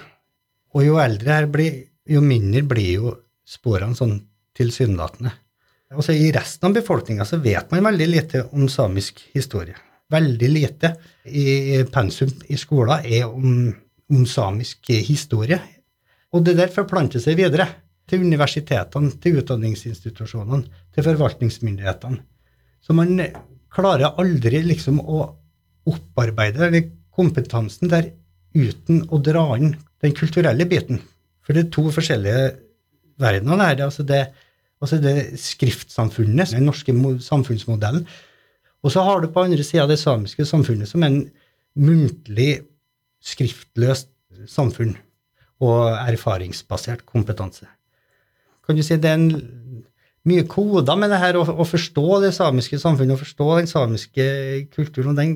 Og 0.74 0.84
jo 0.84 0.98
eldre 1.00 1.38
her 1.38 1.48
blir, 1.48 1.78
jo 2.10 2.20
mindre 2.24 2.64
blir 2.74 2.90
jo 2.98 3.14
sporene 3.48 3.96
sånn 3.96 4.18
tilsynelatende. 4.56 5.32
Altså 5.94 6.16
I 6.16 6.28
resten 6.34 6.68
av 6.68 6.76
befolkninga 6.76 7.24
så 7.28 7.38
vet 7.42 7.70
man 7.72 7.86
veldig 7.88 8.08
lite 8.10 8.44
om 8.52 8.68
samisk 8.72 9.22
historie. 9.32 9.76
Veldig 10.12 10.50
lite 10.50 10.90
i 11.24 11.80
pensum 11.92 12.32
i 12.52 12.58
skolen 12.60 13.06
er 13.06 13.24
om, 13.28 13.70
om 14.12 14.26
samisk 14.28 14.90
historie. 15.06 15.60
Og 16.34 16.44
det 16.44 16.56
der 16.58 16.72
forplanter 16.72 17.22
seg 17.22 17.38
videre 17.38 17.68
til 18.10 18.24
universitetene, 18.26 19.14
til 19.22 19.40
utdanningsinstitusjonene, 19.40 20.66
til 20.92 21.06
forvaltningsmyndighetene. 21.06 22.20
Så 22.84 22.96
man 22.96 23.16
klarer 23.74 24.18
aldri 24.20 24.60
liksom 24.66 25.00
å 25.00 25.22
opparbeide 25.88 26.70
den 26.72 26.92
kompetansen 27.14 27.90
der 27.92 28.10
uten 28.54 29.02
å 29.10 29.20
dra 29.22 29.46
inn 29.56 29.74
den 30.04 30.14
kulturelle 30.16 30.66
biten. 30.68 31.00
For 31.44 31.56
det 31.56 31.66
er 31.66 31.72
to 31.74 31.88
forskjellige 31.92 32.44
verdener 33.20 33.60
der. 33.60 33.86
Altså 33.86 34.04
det, 34.06 34.20
altså 34.82 35.00
det 35.02 35.40
skriftsamfunnet, 35.40 36.54
den 36.54 36.68
norske 36.68 36.94
samfunnsmodellen. 37.24 38.06
Og 38.84 38.92
så 38.92 39.04
har 39.04 39.22
du 39.22 39.30
på 39.32 39.46
andre 39.46 39.64
sida 39.64 39.86
det 39.88 39.98
samiske 40.00 40.44
samfunnet 40.48 40.90
som 40.90 41.04
en 41.06 41.22
muntlig, 41.74 42.64
skriftløst 43.24 44.12
samfunn. 44.50 44.96
og 45.62 45.94
erfaringsbasert 46.10 47.04
kompetanse. 47.06 47.64
Kan 48.66 48.76
du 48.76 48.82
si 48.84 48.96
det 49.00 49.08
er 49.08 49.14
en, 49.14 49.84
mye 50.26 50.42
koder 50.50 50.98
med 50.98 51.12
det 51.12 51.20
her, 51.22 51.38
å, 51.38 51.44
å 51.46 51.64
forstå 51.64 52.18
det 52.24 52.32
samiske 52.36 52.80
samfunnet, 52.82 53.14
å 53.14 53.22
forstå 53.22 53.46
den 53.60 53.70
samiske 53.70 54.26
kulturen, 54.74 55.12
og 55.12 55.20
den 55.20 55.34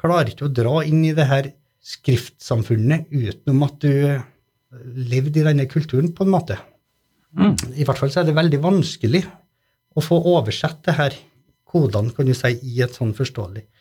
klarer 0.00 0.32
ikke 0.32 0.48
å 0.48 0.54
dra 0.54 0.80
inn 0.88 1.04
i 1.04 1.14
det 1.14 1.26
her 1.28 1.50
skriftsamfunnet 1.84 3.12
utenom 3.12 3.66
at 3.68 3.84
du 3.84 3.92
levde 5.12 5.42
i 5.42 5.46
denne 5.46 5.68
kulturen, 5.70 6.12
på 6.16 6.24
en 6.26 6.32
måte. 6.32 6.56
Mm. 7.36 7.54
I 7.76 7.86
hvert 7.86 8.00
fall 8.00 8.10
så 8.10 8.22
er 8.22 8.30
det 8.30 8.38
veldig 8.38 8.62
vanskelig 8.64 9.24
å 9.94 10.02
få 10.02 10.18
oversett 10.32 10.80
det 10.88 10.96
her 10.98 11.16
kodene, 11.70 12.14
kan 12.14 12.26
du 12.26 12.34
si, 12.34 12.56
i 12.66 12.80
et 12.82 12.96
sånn 12.96 13.12
forståelig 13.14 13.62
eh, 13.62 13.79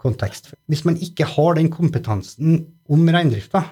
kontekst. 0.00 0.52
Hvis 0.70 0.84
man 0.86 0.94
ikke 1.02 1.26
har 1.28 1.56
den 1.58 1.66
kompetansen 1.68 2.60
om 2.88 3.08
reindrifta, 3.12 3.64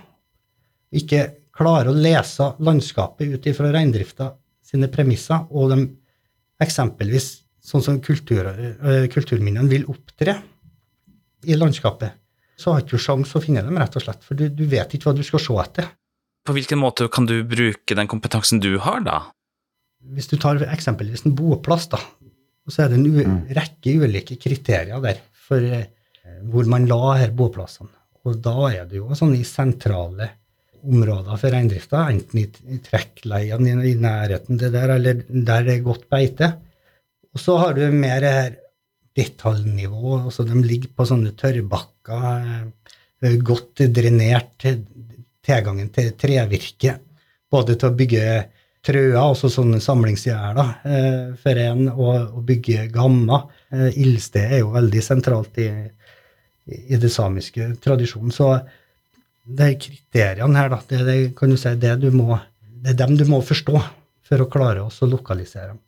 ikke 0.93 1.23
klarer 1.57 1.91
å 1.91 1.97
lese 1.97 2.51
landskapet 2.65 3.33
ut 3.33 3.49
ifra 3.49 3.71
reindrifta 3.73 4.33
sine 4.67 4.91
premisser, 4.93 5.47
og 5.51 5.73
de 5.73 5.87
eksempelvis 6.63 7.31
sånn 7.67 7.83
som 7.83 8.01
kultur, 8.03 8.47
eh, 8.47 9.07
kulturminnene 9.13 9.71
vil 9.71 9.87
opptre 9.91 10.37
i 11.47 11.57
landskapet, 11.59 12.19
så 12.57 12.73
har 12.73 12.83
ikke 12.83 12.97
du 12.97 13.03
sjanse 13.03 13.37
å 13.37 13.43
finne 13.43 13.63
dem, 13.65 13.79
rett 13.79 13.97
og 13.99 14.05
slett, 14.05 14.23
for 14.25 14.39
du, 14.39 14.49
du 14.49 14.65
vet 14.71 14.95
ikke 14.95 15.11
hva 15.11 15.17
du 15.17 15.25
skal 15.27 15.43
se 15.43 15.57
etter. 15.63 15.89
På 16.47 16.55
hvilken 16.57 16.79
måte 16.79 17.09
kan 17.13 17.27
du 17.27 17.41
bruke 17.45 17.97
den 17.99 18.09
kompetansen 18.11 18.63
du 18.63 18.77
har, 18.83 19.03
da? 19.05 19.19
Hvis 20.15 20.31
du 20.31 20.37
tar 20.39 20.63
eksempelvis 20.71 21.27
en 21.27 21.35
boplass, 21.37 21.89
da, 21.93 22.01
så 22.71 22.85
er 22.85 22.93
det 22.93 23.01
en 23.01 23.09
mm. 23.11 23.41
rekke 23.57 23.97
ulike 24.03 24.39
kriterier 24.43 25.03
der 25.03 25.21
for 25.47 25.63
eh, 25.63 25.87
hvor 26.51 26.67
man 26.71 26.89
la 26.91 27.15
her 27.21 27.33
boplassene. 27.37 27.93
Og 28.27 28.41
da 28.43 28.57
er 28.73 28.91
det 28.91 28.99
jo 28.99 29.15
sånn 29.15 29.37
i 29.39 29.47
sentrale 29.47 30.33
områder 30.87 31.39
for 31.41 31.55
reindrifta, 31.55 32.05
enten 32.11 32.43
i, 32.43 32.79
trekkleiene 32.85 33.73
i, 33.73 33.93
i, 33.93 33.97
nærheten 33.99 34.59
til 34.61 34.73
der, 34.75 34.95
eller 34.97 35.23
der 35.27 35.67
det 35.67 35.77
er 35.77 35.87
godt 35.87 36.09
beite. 36.13 36.53
Og 37.35 37.43
så 37.43 37.59
har 37.63 37.77
du 37.77 37.85
mer 37.95 38.27
her 38.27 38.59
detaljnivå, 39.17 40.19
altså 40.27 40.45
de 40.47 40.59
ligger 40.65 40.93
på 40.97 41.07
sånne 41.09 41.33
tørrbakker, 41.39 42.51
eh, 43.23 43.39
godt 43.47 43.87
drenert 43.95 44.67
tilgangen 45.47 45.91
til 45.95 46.13
trevirke, 46.19 46.99
både 47.53 47.79
til 47.79 47.91
å 47.91 47.97
bygge 47.97 48.27
trøer, 48.87 49.19
altså 49.19 49.51
sånne 49.51 49.81
samlingsgjerder 49.83 50.73
eh, 50.87 51.23
for 51.43 51.61
en, 51.63 51.89
å, 51.91 52.13
å 52.39 52.43
bygge 52.47 52.87
gammer. 52.95 53.49
Eh, 53.75 53.99
ildsted 54.03 54.57
er 54.57 54.63
jo 54.63 54.75
veldig 54.75 55.03
sentralt 55.05 55.59
i, 55.63 55.69
i 56.67 57.01
det 57.03 57.11
samiske 57.13 57.73
tradisjonen. 57.83 58.35
Så 58.35 58.53
det 59.47 59.67
er 59.67 59.81
kriteriene 59.83 60.61
her, 60.61 60.71
da, 60.73 60.81
det, 60.91 61.03
det, 61.09 61.19
kan 61.39 61.53
du 61.53 61.59
si, 61.61 61.75
det, 61.83 61.97
du 62.03 62.09
må, 62.15 62.39
det 62.83 62.95
er 62.95 63.01
dem 63.03 63.19
du 63.19 63.27
må 63.31 63.43
forstå 63.45 63.77
for 64.27 64.43
å 64.43 64.49
klare 64.51 64.87
å 64.87 65.11
lokalisere 65.11 65.75
dem. 65.75 65.83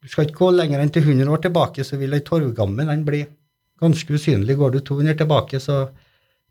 Du 0.00 0.08
skal 0.08 0.28
ikke 0.28 0.38
gå 0.38 0.54
lenger 0.54 0.80
enn 0.80 0.92
til 0.92 1.04
100 1.04 1.28
år 1.28 1.42
tilbake, 1.44 1.84
så 1.84 1.98
vil 2.00 2.16
ei 2.16 2.24
torvgamme 2.24 2.86
den 2.88 3.02
bli 3.04 3.20
ganske 3.80 4.16
usynlig. 4.16 4.56
Går 4.56 4.78
du 4.78 4.80
200 4.84 5.18
tilbake, 5.20 5.60
så 5.60 5.82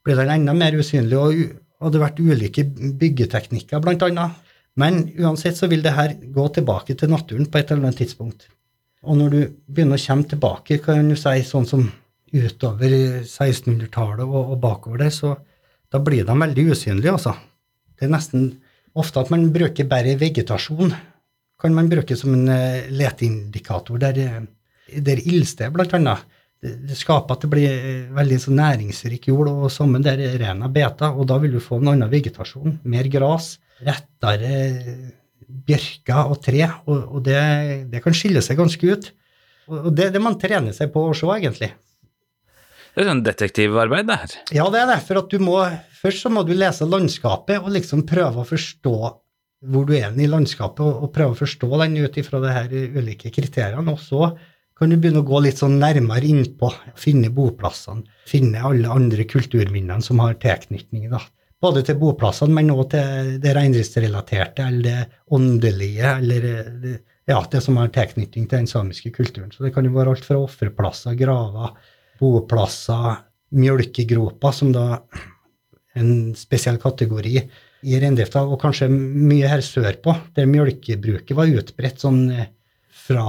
blir 0.05 0.19
den 0.19 0.35
enda 0.35 0.53
mer 0.53 0.77
usynlig. 0.77 1.17
og 1.17 1.57
hadde 1.79 2.01
vært 2.01 2.19
ulike 2.19 2.65
byggeteknikker, 2.99 3.81
blant 3.83 4.03
annet. 4.03 4.48
Men 4.79 5.01
uansett 5.19 5.57
så 5.57 5.67
vil 5.71 5.83
det 5.83 5.95
her 5.97 6.15
gå 6.35 6.45
tilbake 6.55 6.95
til 6.97 7.11
naturen 7.11 7.49
på 7.49 7.59
et 7.59 7.71
eller 7.71 7.89
annet 7.89 7.99
tidspunkt. 8.03 8.47
Og 9.07 9.17
når 9.19 9.33
du 9.33 9.41
begynner 9.67 9.99
å 9.99 10.03
komme 10.03 10.27
tilbake, 10.27 10.79
kan 10.83 11.11
du 11.11 11.15
si 11.19 11.43
sånn 11.47 11.67
som 11.67 11.85
utover 12.29 12.93
1600-tallet 13.23 14.25
og, 14.25 14.53
og, 14.53 14.57
bakover 14.61 15.05
det, 15.05 15.11
så 15.15 15.33
da 15.89 16.01
blir 16.03 16.25
de 16.27 16.35
veldig 16.37 16.67
usynlige, 16.73 17.15
altså. 17.15 17.33
Det 17.97 18.05
er 18.07 18.13
nesten 18.13 18.51
ofte 18.99 19.23
at 19.23 19.31
man 19.33 19.47
bruker 19.53 19.87
bare 19.89 20.17
vegetasjon, 20.19 20.93
kan 21.59 21.75
man 21.75 21.89
bruke 21.91 22.15
som 22.15 22.35
en 22.35 22.51
uh, 22.51 22.91
leteindikator, 22.93 23.99
der, 23.99 24.45
der 24.93 25.23
ildsted, 25.25 25.73
blant 25.75 25.95
annet, 25.97 26.27
det 26.59 26.97
skaper 26.99 27.37
at 27.37 27.43
det 27.45 27.49
blir 27.53 27.71
eh, 27.71 28.07
veldig 28.11 28.37
så 28.43 28.51
næringsrik 28.51 29.29
jord, 29.29 29.47
og 29.47 29.71
sammen 29.71 30.03
der 30.03 30.19
er 30.19 30.35
rena 30.41 30.67
beter, 30.67 31.15
og 31.15 31.29
da 31.31 31.37
vil 31.39 31.53
du 31.55 31.61
få 31.63 31.77
en 31.79 31.93
annen 31.93 32.11
vegetasjon. 32.11 32.81
Mer 32.83 33.07
gras, 33.11 33.53
rettere 33.85 34.53
bjørker 35.67 36.29
og 36.29 36.41
tre, 36.45 36.63
og, 36.85 36.97
og 37.17 37.23
det, 37.25 37.39
det, 37.91 38.01
kan 38.03 38.15
skille 38.15 38.41
seg 38.45 38.59
ganske 38.59 38.89
ut. 38.89 39.11
Og 39.69 39.91
det, 39.95 40.11
det 40.13 40.21
man 40.21 40.37
trener 40.41 40.73
seg 40.75 40.91
på 40.93 41.07
å 41.09 41.15
se, 41.17 41.29
egentlig. 41.35 41.71
Det 42.93 43.03
er 43.03 43.09
sånn 43.11 43.23
detektivarbeid, 43.25 44.09
det 44.09 44.19
her. 44.21 44.35
Ja, 44.57 44.67
det 44.73 44.81
er 44.81 44.91
det. 44.91 44.99
For 45.07 45.21
at 45.21 45.31
du 45.31 45.41
må, 45.41 45.57
først 46.01 46.25
så 46.25 46.31
må 46.33 46.43
du 46.45 46.55
lese 46.57 46.87
landskapet 46.89 47.61
og 47.61 47.73
liksom 47.75 48.05
prøve 48.09 48.43
å 48.43 48.47
forstå 48.49 48.95
hvor 49.69 49.83
du 49.85 49.91
er 49.97 50.15
i 50.15 50.29
landskapet, 50.29 50.81
og, 50.85 51.03
og 51.03 51.11
prøve 51.15 51.35
å 51.35 51.39
forstå 51.41 51.69
den 51.83 51.97
ut 51.99 52.17
ifra 52.21 52.39
de 52.43 52.53
her 52.55 52.73
ulike 52.99 53.31
kriteriene. 53.35 53.93
Og 53.93 53.99
så 54.01 54.31
kan 54.79 54.91
du 54.91 54.95
begynne 54.95 55.21
å 55.23 55.27
gå 55.27 55.41
litt 55.43 55.59
sånn 55.59 55.75
nærmere 55.81 56.29
innpå, 56.29 56.69
finne 56.99 57.31
boplassene, 57.35 58.05
finne 58.29 58.63
alle 58.63 58.87
andre 58.93 59.25
kulturminnene 59.27 60.05
som 60.05 60.21
har 60.23 60.39
tilknytning. 60.39 61.09
da. 61.11 61.19
Både 61.59 61.83
til 61.83 61.97
boplassene, 61.99 62.55
men 62.55 62.71
også 62.71 62.89
til 62.93 63.31
det 63.43 63.53
reindriftsrelaterte, 63.57 64.67
eller 64.71 64.83
det 64.85 65.23
åndelige, 65.35 66.11
eller 66.21 66.45
det, 66.83 66.93
ja, 67.27 67.39
det 67.51 67.61
som 67.65 67.79
har 67.81 67.91
tilknytning 67.93 68.45
til 68.47 68.61
den 68.61 68.69
samiske 68.69 69.11
kulturen. 69.15 69.51
Så 69.51 69.65
det 69.65 69.73
kan 69.75 69.87
jo 69.87 69.95
være 69.95 70.15
alt 70.15 70.27
fra 70.27 70.39
offerplasser, 70.39 71.17
graver, 71.19 71.73
boplasser, 72.19 73.19
mjølkegroper, 73.59 74.55
som 74.55 74.71
da 74.75 74.85
en 75.99 76.31
spesiell 76.37 76.79
kategori 76.81 77.35
i 77.39 77.99
reindrifta, 77.99 78.43
og 78.43 78.59
kanskje 78.61 78.89
mye 78.91 79.49
her 79.49 79.63
sørpå, 79.65 80.15
der 80.35 80.49
mjølkebruket 80.49 81.35
var 81.37 81.51
utbredt 81.59 82.03
sånn 82.03 82.23
fra 83.07 83.25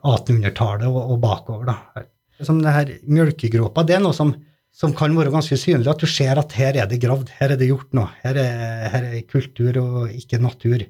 1800-tallet 0.00 0.88
og, 0.88 1.00
og, 1.02 1.16
bakover. 1.22 1.72
da. 1.72 2.04
Som 2.44 2.60
det 2.64 2.74
her 2.74 2.92
Mjølkegropa 3.08 3.84
det 3.86 3.96
er 3.96 4.02
noe 4.04 4.16
som, 4.16 4.34
som, 4.76 4.92
kan 4.96 5.14
være 5.16 5.32
ganske 5.32 5.56
synlig, 5.56 5.88
at 5.88 6.02
du 6.02 6.08
ser 6.10 6.38
at 6.40 6.52
her 6.58 6.76
er 6.82 6.88
det 6.90 7.00
gravd, 7.00 7.30
her 7.38 7.54
er 7.54 7.60
det 7.60 7.70
gjort 7.70 7.94
noe. 7.96 8.10
Her 8.22 8.36
er, 8.40 8.88
her 8.92 9.06
er 9.08 9.22
kultur 9.28 9.78
og 9.80 10.12
ikke 10.12 10.40
natur. 10.42 10.84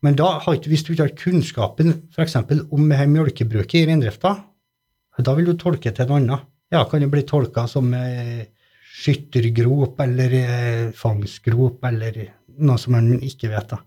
Men 0.00 0.16
da, 0.16 0.30
hvis 0.64 0.86
du 0.86 0.94
ikke 0.94 1.04
har 1.04 1.18
kunnskapen 1.18 1.92
f.eks. 2.14 2.38
om 2.40 2.94
her 2.96 3.10
i 3.10 3.84
reindrifta, 3.90 4.38
da 5.20 5.34
vil 5.36 5.50
du 5.50 5.58
tolke 5.60 5.92
til 5.92 6.08
noe 6.08 6.22
annet. 6.22 6.48
Ja, 6.72 6.86
kan 6.88 7.02
det 7.02 7.10
bli 7.12 7.24
tolka 7.26 7.66
som 7.68 7.90
eh, 7.98 8.46
skyttergrop 9.02 10.00
eller 10.04 10.36
eh, 10.38 10.84
fangstgrop 10.96 11.84
eller 11.90 12.20
noe 12.60 12.78
som 12.80 12.94
man 12.94 13.18
ikke 13.18 13.50
vet. 13.52 13.74
da. 13.74 13.80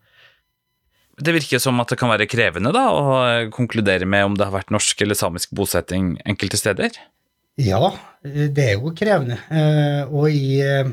Det 1.23 1.33
virker 1.35 1.61
som 1.61 1.79
at 1.81 1.93
det 1.93 1.99
kan 2.01 2.11
være 2.11 2.27
krevende 2.29 2.73
da, 2.75 2.87
å 2.91 3.49
konkludere 3.53 4.05
med 4.09 4.27
om 4.27 4.37
det 4.37 4.47
har 4.49 4.55
vært 4.55 4.73
norsk 4.73 5.01
eller 5.05 5.17
samisk 5.17 5.53
bosetting 5.55 6.15
enkelte 6.25 6.59
steder? 6.59 6.97
Ja, 7.59 7.91
det 8.23 8.63
er 8.65 8.77
jo 8.79 8.93
krevende. 8.97 9.37
Eh, 9.53 10.09
og 10.09 10.29
i, 10.31 10.59
eh, 10.61 10.89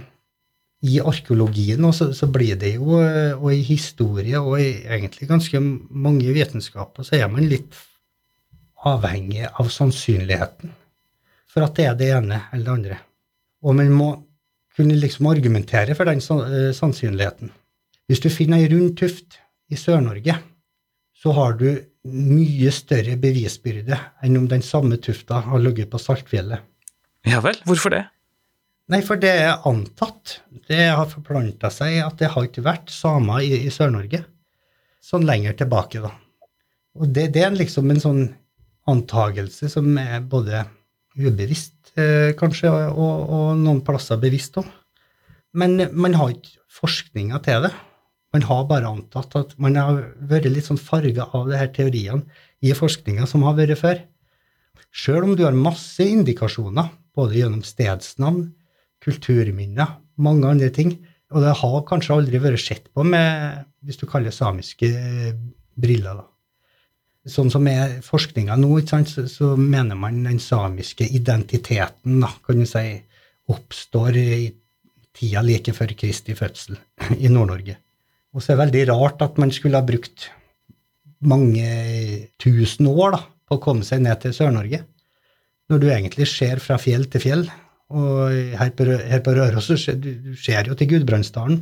i 0.85 0.99
arkeologien 1.00 1.85
også, 1.88 2.11
så, 2.17 2.29
blir 2.29 2.59
det 2.61 2.75
jo, 2.75 2.99
eh, 3.00 3.33
og 3.33 3.55
i 3.55 3.62
historie 3.64 4.40
og 4.40 4.61
i 4.61 4.83
egentlig 4.85 5.29
ganske 5.29 5.61
mange 5.61 6.35
vitenskaper, 6.37 7.07
så 7.07 7.17
er 7.17 7.31
man 7.33 7.49
litt 7.49 7.79
avhengig 8.85 9.47
av 9.49 9.69
sannsynligheten 9.73 10.73
for 11.50 11.64
at 11.67 11.75
det 11.76 11.87
er 11.87 11.97
det 11.99 12.11
ene 12.17 12.43
eller 12.52 12.64
det 12.64 12.76
andre. 12.76 12.99
Og 13.64 13.75
man 13.76 13.90
må 13.93 14.11
kunne 14.76 14.97
liksom 14.97 15.26
argumentere 15.26 15.97
for 15.99 16.09
den 16.09 16.21
sannsynligheten. 16.21 17.50
Hvis 18.09 18.23
du 18.23 18.31
finner 18.33 18.61
ei 18.61 18.69
rund 18.71 18.95
tuft 18.97 19.40
i 19.71 19.76
Sør-Norge, 19.76 20.37
så 21.21 21.35
har 21.37 21.59
du 21.61 21.69
mye 22.09 22.73
større 22.73 23.19
bevisbyrde 23.21 23.99
enn 24.25 24.39
om 24.41 24.49
den 24.49 24.65
samme 24.65 24.97
tufta 25.03 25.43
har 25.45 25.61
ligget 25.61 25.91
på 25.93 26.00
Saltfjellet. 26.00 26.65
Ja 27.29 27.43
vel, 27.45 27.59
hvorfor 27.69 27.93
det? 27.93 28.07
Nei, 28.91 29.03
for 29.07 29.21
det 29.21 29.31
er 29.43 29.67
antatt. 29.69 30.41
Det 30.67 30.89
har 30.97 31.11
forplanta 31.11 31.69
seg 31.71 32.00
at 32.03 32.17
det 32.19 32.33
har 32.33 32.49
ikke 32.49 32.65
vært 32.67 32.91
samer 32.91 33.45
i, 33.45 33.67
i 33.69 33.73
Sør-Norge 33.73 34.25
sånn 35.05 35.27
lenger 35.29 35.57
tilbake, 35.61 36.03
da. 36.03 36.12
Og 37.00 37.11
det, 37.15 37.31
det, 37.37 37.45
er 37.47 37.57
liksom 37.57 37.91
en 37.93 38.03
sånn 38.03 38.23
antagelse 38.91 39.71
som 39.73 39.93
er 40.00 40.25
både 40.27 40.65
ubevisst, 41.21 41.93
eh, 41.99 42.33
kanskje, 42.39 42.71
og, 42.71 43.31
og, 43.31 43.47
noen 43.61 43.83
plasser 43.87 44.21
bevisst 44.21 44.59
òg. 44.61 44.69
Men 45.57 45.79
man 45.99 46.15
har 46.19 46.35
ikke 46.35 46.59
forskninga 46.81 47.41
til 47.47 47.67
det. 47.67 47.73
Man 48.35 48.47
har 48.47 48.67
bare 48.71 48.91
antatt 48.91 49.35
at 49.39 49.57
man 49.59 49.77
har 49.79 50.01
vært 50.31 50.47
litt 50.51 50.69
sånn 50.69 50.79
farga 50.79 51.27
av 51.35 51.51
de 51.51 51.59
her 51.59 51.71
teoriene 51.75 52.23
i 52.63 52.75
forskninga 52.77 53.27
som 53.27 53.43
har 53.47 53.57
vært 53.59 53.81
før. 53.81 54.05
Sjøl 54.91 55.27
om 55.27 55.37
du 55.39 55.45
har 55.47 55.57
masse 55.57 56.03
indikasjoner, 56.03 56.91
både 57.17 57.41
gjennom 57.41 57.63
stedsnavn, 57.67 58.49
kulturminner, 59.03 59.97
mange 60.21 60.47
andre 60.51 60.71
ting, 60.75 60.95
og 61.31 61.45
det 61.45 61.57
har 61.61 61.83
kanskje 61.89 62.17
aldri 62.17 62.41
vært 62.43 62.63
sett 62.63 62.89
på 62.95 63.05
med, 63.07 63.65
hvis 63.87 64.01
du 64.01 64.07
kaller 64.11 64.35
samiske 64.35 64.89
eh, 64.91 65.35
briller, 65.79 66.23
da. 66.23 66.27
Sånn 67.31 67.51
som 67.53 67.67
er 67.69 67.99
forskninga 68.01 68.57
nå, 68.57 68.71
så, 68.89 69.27
så, 69.29 69.53
mener 69.61 69.99
man 69.99 70.23
den 70.25 70.41
samiske 70.41 71.05
identiteten, 71.05 72.17
da, 72.23 72.31
kan 72.47 72.63
du 72.63 72.67
si, 72.69 72.87
oppstår 73.53 74.17
i 74.17 74.49
tida 75.17 75.43
like 75.45 75.75
før 75.77 75.93
Kristi 75.99 76.35
fødsel 76.39 76.79
i 77.19 77.31
Nord-Norge. 77.31 77.77
Og 78.35 78.43
så 78.43 78.53
er 78.53 78.57
det 78.57 78.65
veldig 78.67 78.85
rart 78.93 79.25
at 79.25 79.41
man 79.43 79.51
skulle 79.55 79.81
ha 79.81 79.87
brukt 79.87 80.29
mange 81.21 81.67
tusen 82.41 82.89
år 82.91 83.17
da, 83.17 83.25
på 83.49 83.59
å 83.59 83.63
komme 83.63 83.87
seg 83.87 84.05
ned 84.05 84.23
til 84.23 84.35
Sør-Norge, 84.37 84.85
når 85.71 85.83
du 85.83 85.89
egentlig 85.91 86.29
ser 86.31 86.63
fra 86.63 86.79
fjell 86.81 87.09
til 87.11 87.23
fjell. 87.23 87.45
Og 87.91 88.55
her 88.55 88.71
på, 88.79 88.87
her 88.87 89.23
på 89.27 89.35
Røros 89.35 89.69
du, 89.71 90.09
du 90.31 90.33
ser 90.39 90.71
jo 90.71 90.77
til 90.79 90.93
Gudbrandsdalen. 90.93 91.59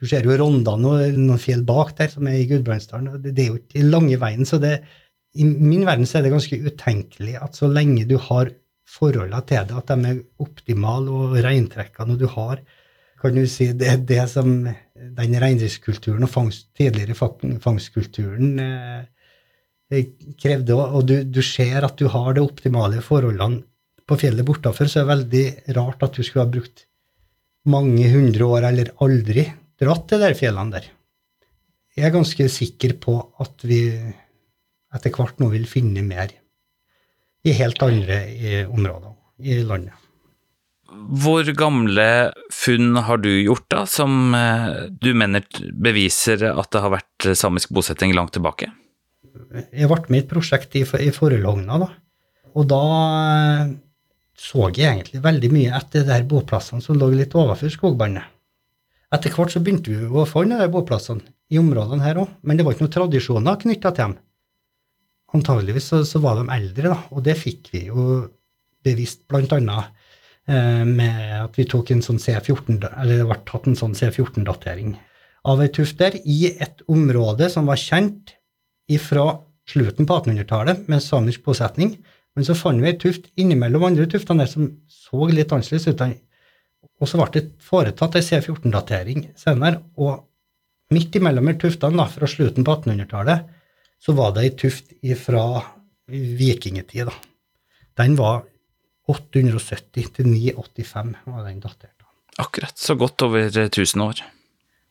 Du 0.00 0.08
ser 0.08 0.24
jo 0.24 0.36
Rondane 0.40 0.94
og 0.94 1.18
noen 1.20 1.40
fjell 1.40 1.62
bak 1.68 1.92
der 1.98 2.08
som 2.08 2.28
er 2.28 2.38
i 2.40 2.48
Gudbrandsdalen. 2.48 3.20
Det, 3.20 3.34
det 3.36 3.44
er 3.44 3.50
jo 3.50 3.60
ikke 3.60 3.84
lange 3.84 4.16
veien, 4.22 4.48
så 4.48 4.56
det, 4.62 4.78
i 5.36 5.44
min 5.44 5.84
verden 5.86 6.08
så 6.08 6.18
er 6.18 6.26
det 6.26 6.32
ganske 6.32 6.58
utenkelig 6.64 7.36
at 7.44 7.60
så 7.60 7.68
lenge 7.70 8.08
du 8.08 8.16
har 8.30 8.50
forholdene 8.90 9.42
til 9.46 9.68
det, 9.68 9.76
at 9.76 9.92
de 9.92 10.08
er 10.08 10.22
optimale 10.42 11.12
og 11.12 11.36
reintrekkene, 11.44 12.16
du 12.18 12.26
har 12.32 12.64
kan 13.20 13.36
du 13.36 13.44
si, 13.48 13.70
det, 13.76 13.96
det 14.08 14.22
som 14.32 14.52
den 14.64 15.40
reindriftskulturen 15.42 16.24
og 16.24 16.32
fangst, 16.32 16.70
tidligere 16.78 17.16
fangstkulturen 17.60 18.54
eh, 18.64 20.06
krevde, 20.40 20.76
og 20.76 21.04
du, 21.08 21.16
du, 21.24 21.42
ser 21.44 21.84
at 21.86 21.98
du 21.98 22.08
har 22.12 22.34
de 22.36 22.44
optimale 22.44 23.02
forholdene 23.04 23.64
på 24.08 24.18
fjellet 24.18 24.46
bortafor, 24.46 24.88
så 24.90 25.02
er 25.02 25.04
det 25.04 25.12
veldig 25.12 25.76
rart 25.76 26.06
at 26.06 26.16
du 26.16 26.24
skulle 26.24 26.46
ha 26.46 26.52
brukt 26.52 26.86
mange 27.70 28.08
hundre 28.10 28.48
år 28.48 28.70
eller 28.70 28.92
aldri 29.04 29.44
dratt 29.80 30.08
til 30.10 30.22
de 30.22 30.32
fjellene 30.38 30.78
der. 30.78 30.88
Jeg 31.96 32.06
er 32.06 32.14
ganske 32.14 32.46
sikker 32.52 32.96
på 33.02 33.16
at 33.42 33.66
vi 33.66 33.82
etter 34.94 35.14
hvert 35.14 35.40
nå 35.42 35.50
vil 35.52 35.66
finne 35.70 36.02
mer 36.06 36.32
i 37.46 37.54
helt 37.56 37.82
andre 37.84 38.22
i 38.30 38.62
områder 38.64 39.12
i 39.46 39.60
landet. 39.66 39.94
Hvor 40.90 41.46
gamle 41.54 42.06
funn 42.54 42.98
har 43.06 43.20
du 43.22 43.30
gjort, 43.30 43.66
da, 43.70 43.84
som 43.86 44.34
eh, 44.34 44.88
du 44.90 45.12
mener 45.14 45.46
beviser 45.70 46.42
at 46.50 46.70
det 46.74 46.82
har 46.82 46.94
vært 46.96 47.30
samisk 47.38 47.70
bosetting 47.74 48.14
langt 48.16 48.34
tilbake? 48.36 48.70
Jeg 49.70 49.86
ble 49.90 50.00
med 50.08 50.18
i 50.18 50.22
et 50.24 50.30
prosjekt 50.30 50.74
i, 50.78 50.82
i 50.82 51.12
Forelhogna, 51.14 51.78
da. 51.84 51.90
Og 52.58 52.66
da 52.70 52.82
eh, 52.90 53.72
så 54.40 54.70
jeg 54.72 54.88
egentlig 54.88 55.20
veldig 55.22 55.50
mye 55.52 55.76
etter 55.76 56.06
de 56.06 56.14
her 56.14 56.26
boplassene 56.28 56.80
som 56.84 56.96
lå 56.96 57.10
litt 57.12 57.36
overfor 57.36 57.72
skogbandet. 57.72 58.24
Etter 59.12 59.32
hvert 59.34 59.52
så 59.52 59.60
begynte 59.60 59.92
vi 59.92 60.06
å 60.06 60.24
finne 60.28 60.58
de 60.60 60.68
boplassene 60.70 61.34
i 61.50 61.58
områdene 61.60 62.04
her 62.06 62.22
òg, 62.22 62.34
men 62.46 62.56
det 62.56 62.64
var 62.64 62.76
ikke 62.76 62.86
noen 62.86 62.94
tradisjoner 62.94 63.58
knytta 63.60 63.92
til 63.92 64.04
dem. 64.06 64.14
Antageligvis 65.36 65.90
så, 65.92 66.00
så, 66.06 66.22
var 66.22 66.38
de 66.38 66.46
eldre, 66.54 66.92
da, 66.94 66.98
og 67.12 67.24
det 67.26 67.36
fikk 67.38 67.68
vi 67.74 67.84
jo 67.90 68.06
bevisst 68.86 69.26
blant 69.30 69.52
annet 69.54 69.90
eh, 69.90 69.99
med 70.50 71.32
at 71.36 71.54
vi 71.58 71.66
tok 71.68 71.92
en 71.94 72.02
sånn 72.02 72.18
C14, 72.18 72.80
eller 72.90 73.20
det 73.20 73.26
ble 73.28 73.36
tatt 73.46 73.68
en 73.70 73.78
sånn 73.78 73.94
C14-datering 73.94 74.96
av 75.48 75.62
ei 75.62 75.70
tuft 75.72 76.00
der 76.00 76.16
i 76.18 76.50
et 76.50 76.82
område 76.90 77.48
som 77.52 77.68
var 77.70 77.80
kjent 77.80 78.34
fra 79.00 79.26
slutten 79.70 80.08
på 80.08 80.16
1800-tallet 80.18 80.88
med 80.90 81.04
samisk 81.04 81.44
bosetning. 81.46 81.94
Men 82.34 82.46
så 82.46 82.56
fant 82.58 82.82
vi 82.82 82.90
ei 82.90 82.98
tuft 82.98 83.28
innimellom 83.40 83.86
andre 83.88 84.06
tuftene 84.10 84.44
der 84.44 84.50
som 84.50 84.66
så 84.90 85.28
litt 85.30 85.52
annerledes 85.54 85.88
ut. 85.90 86.02
Og 87.00 87.08
så 87.08 87.20
ble 87.20 87.30
det 87.36 87.46
foretatt 87.64 88.18
ei 88.18 88.26
C14-datering 88.26 89.30
senere, 89.38 89.82
og 89.96 90.26
midt 90.94 91.16
imellom 91.18 91.52
tuftene 91.60 92.02
da, 92.02 92.08
fra 92.10 92.28
slutten 92.30 92.66
på 92.66 92.76
1800-tallet 92.80 93.56
så 94.00 94.14
var 94.16 94.34
det 94.34 94.46
ei 94.46 94.54
tuft 94.58 94.94
fra 95.20 95.44
vikingtid. 96.10 97.06
da. 97.06 97.14
Den 98.00 98.16
var 98.18 98.46
870 99.10 100.12
til 100.16 100.28
985 100.30 101.16
var 101.26 101.46
den 101.46 101.62
datert. 101.62 101.96
Akkurat. 102.40 102.76
Så 102.78 102.96
godt 102.96 103.22
over 103.26 103.50
1000 103.50 104.04
år. 104.04 104.22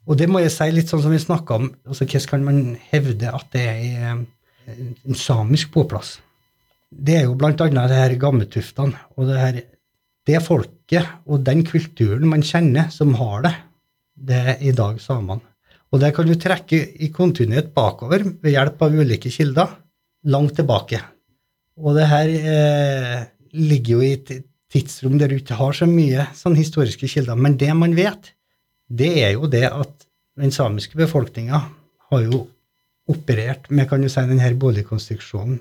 Og 0.09 0.17
det 0.17 0.29
må 0.29 0.41
jeg 0.41 0.53
si 0.53 0.67
litt 0.73 0.89
sånn 0.91 1.03
som 1.03 1.13
vi 1.13 1.21
snakka 1.21 1.57
om, 1.59 1.69
altså 1.85 2.05
hvordan 2.05 2.29
kan 2.31 2.45
man 2.45 2.61
hevde 2.91 3.31
at 3.33 3.51
det 3.53 3.65
er 3.65 4.23
en 4.69 5.17
samisk 5.17 5.73
boplass? 5.73 6.17
Det 6.89 7.19
er 7.19 7.27
jo 7.27 7.35
annet 7.37 7.91
det 7.91 7.99
her 7.99 8.15
gammeltuftene 8.21 8.97
og 9.15 9.29
det 9.29 9.37
her 9.37 9.59
det 10.29 10.41
folket 10.45 11.05
og 11.29 11.43
den 11.45 11.63
kulturen 11.65 12.27
man 12.29 12.45
kjenner, 12.45 12.89
som 12.93 13.13
har 13.17 13.45
det, 13.45 13.53
det 14.29 14.39
er 14.53 14.65
i 14.65 14.73
dag 14.75 14.99
samene. 15.01 15.45
Og 15.89 16.01
det 16.01 16.11
kan 16.13 16.27
du 16.27 16.35
trekke 16.37 16.79
i 17.01 17.09
kontinuitet 17.09 17.71
bakover 17.73 18.21
ved 18.21 18.53
hjelp 18.53 18.81
av 18.85 18.97
ulike 18.99 19.31
kilder, 19.33 19.71
langt 20.29 20.53
tilbake. 20.59 20.99
Og 21.81 21.95
det 21.97 22.05
her 22.11 22.29
eh, 22.29 23.23
ligger 23.53 23.97
jo 23.97 24.05
i 24.05 24.13
et 24.17 24.31
tidsrom 24.69 25.17
der 25.19 25.31
du 25.31 25.39
ikke 25.39 25.57
har 25.59 25.75
så 25.75 25.87
mye 25.89 26.27
sånn 26.37 26.57
historiske 26.59 27.09
kilder. 27.09 27.39
Men 27.39 27.57
det 27.59 27.71
man 27.77 27.95
vet, 27.97 28.33
det 28.89 29.11
er 29.23 29.35
jo 29.37 29.49
det 29.49 29.65
at 29.69 30.07
den 30.39 30.53
samiske 30.55 30.97
befolkninga 30.99 31.61
har 32.09 32.25
jo 32.25 32.45
operert 33.09 33.69
med 33.73 33.89
kan 33.89 34.03
du 34.03 34.09
si, 34.09 34.21
denne 34.29 34.53
boligkonstruksjonen 34.61 35.59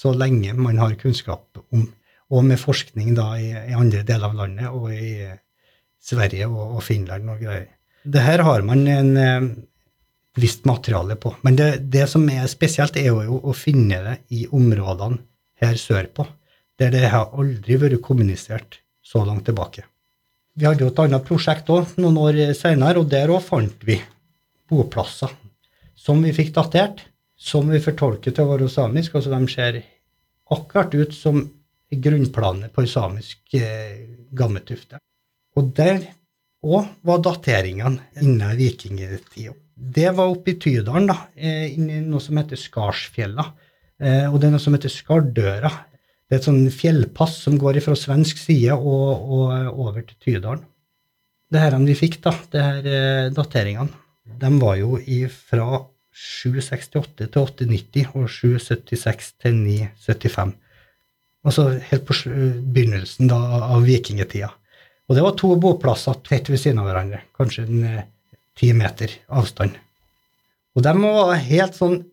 så 0.00 0.14
lenge 0.16 0.54
man 0.56 0.80
har 0.80 0.96
kunnskap 1.00 1.60
om, 1.60 1.84
og 2.32 2.44
med 2.46 2.60
forskning 2.60 3.12
da 3.18 3.34
i, 3.36 3.50
i 3.52 3.76
andre 3.76 4.00
deler 4.06 4.30
av 4.30 4.38
landet 4.38 4.70
og 4.72 4.88
i 4.94 5.28
Sverige 6.00 6.48
og, 6.48 6.78
og 6.78 6.84
Finland 6.86 7.28
og 7.28 7.42
greier. 7.44 7.68
Det 8.02 8.22
her 8.24 8.40
har 8.46 8.64
man 8.64 8.86
en 8.88 9.10
eh, 9.20 9.50
visst 10.40 10.64
materiale 10.64 11.18
på. 11.20 11.34
Men 11.44 11.58
det, 11.58 11.68
det, 11.92 12.06
som 12.08 12.24
er 12.32 12.48
spesielt, 12.48 12.96
er 12.96 13.10
jo 13.12 13.40
å 13.44 13.56
finne 13.56 14.00
det 14.06 14.16
i 14.32 14.46
områdene 14.48 15.20
her 15.60 15.76
sørpå, 15.76 16.24
der 16.80 16.94
det 16.94 17.10
har 17.12 17.34
aldri 17.36 17.76
vært 17.80 18.00
kommunisert 18.04 18.80
så 19.04 19.24
langt 19.26 19.44
tilbake. 19.48 19.84
Vi 20.56 20.66
hadde 20.66 20.84
jo 20.84 20.90
et 20.90 21.02
annet 21.04 21.26
prosjekt 21.26 21.70
òg 21.72 21.94
noen 22.00 22.18
år 22.20 22.40
senere, 22.58 22.98
og 23.00 23.10
der 23.12 23.30
òg 23.32 23.44
fant 23.44 23.84
vi 23.86 24.00
boplasser 24.70 25.32
som 26.00 26.22
vi 26.24 26.32
fikk 26.34 26.54
datert, 26.56 27.04
som 27.36 27.68
vi 27.70 27.80
fortolker 27.82 28.34
til 28.34 28.46
å 28.46 28.52
være 28.54 28.68
samisk. 28.72 29.14
altså 29.16 29.32
De 29.32 29.52
ser 29.52 29.80
akkurat 30.50 30.94
ut 30.94 31.14
som 31.14 31.42
grunnplanet 31.90 32.72
på 32.72 32.86
samisk 32.88 33.54
eh, 33.58 34.06
gammetufte. 34.36 35.00
Og 35.58 35.72
der 35.76 36.04
òg 36.60 36.88
var 37.06 37.22
dateringene 37.24 38.22
innen 38.22 38.56
vikingtida. 38.58 39.56
Det 39.80 40.10
var 40.12 40.28
oppe 40.28 40.52
i 40.52 40.58
Tydalen, 40.60 41.08
da, 41.08 41.16
eh, 41.34 41.72
inni 41.72 42.02
noe 42.04 42.20
som 42.20 42.36
heter 42.36 42.60
Skarsfjella. 42.60 43.46
Eh, 44.00 44.26
og 44.28 44.40
det 44.40 44.48
er 44.48 44.54
noe 44.54 44.62
som 44.62 44.76
heter 44.76 44.92
Skardøra. 44.92 45.72
Det 46.30 46.36
er 46.36 46.42
et 46.44 46.46
sånn 46.46 46.68
fjellpass 46.70 47.40
som 47.42 47.56
går 47.58 47.80
fra 47.82 47.96
svensk 47.98 48.38
side 48.38 48.76
og, 48.78 49.30
og 49.34 49.80
over 49.82 50.04
til 50.06 50.14
Tydalen. 50.22 50.60
Det 51.50 51.58
her 51.58 51.74
vi 51.82 51.96
fikk, 51.98 52.20
da, 52.22 52.30
det 52.52 52.62
her 52.62 52.84
eh, 52.86 53.30
dateringene, 53.34 53.90
de 54.38 54.50
var 54.60 54.76
jo 54.78 55.00
fra 55.34 55.80
768 56.14 57.26
til 57.32 57.40
890 57.42 58.12
og 58.14 58.28
776 58.30 59.32
til 59.42 59.58
975. 59.58 60.54
Altså 61.50 61.66
helt 61.88 62.06
på 62.06 62.16
begynnelsen 62.76 63.30
da, 63.32 63.40
av 63.74 63.82
vikingtida. 63.88 64.52
Og 65.10 65.18
det 65.18 65.26
var 65.26 65.34
to 65.34 65.50
boplasser 65.58 66.22
tett 66.22 66.46
ved 66.52 66.62
siden 66.62 66.78
av 66.78 66.86
hverandre, 66.86 67.24
kanskje 67.34 67.66
en 67.66 67.84
eh, 67.88 68.08
ti 68.54 68.70
meter 68.76 69.18
avstand. 69.34 69.74
Og 70.78 70.86
de 70.86 70.94
var 71.02 71.34
helt 71.42 71.74
sånn 71.74 72.04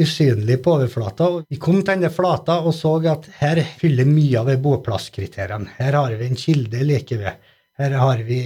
usynlige 0.00 0.60
på 0.64 0.74
overflata. 0.76 1.28
Vi 1.48 1.58
kom 1.60 1.80
til 1.80 1.94
denne 1.94 2.10
flata 2.12 2.58
og 2.64 2.74
så 2.76 2.96
at 3.10 3.28
her 3.40 3.60
fyller 3.80 4.08
mye 4.08 4.40
av 4.40 4.50
boplasskriteriene. 4.62 5.76
Her 5.78 5.98
har 5.98 6.16
vi 6.18 6.30
en 6.30 6.40
kilde 6.40 6.82
like 6.86 7.18
ved. 7.20 7.52
Her 7.80 7.96
har 8.00 8.24
vi 8.26 8.40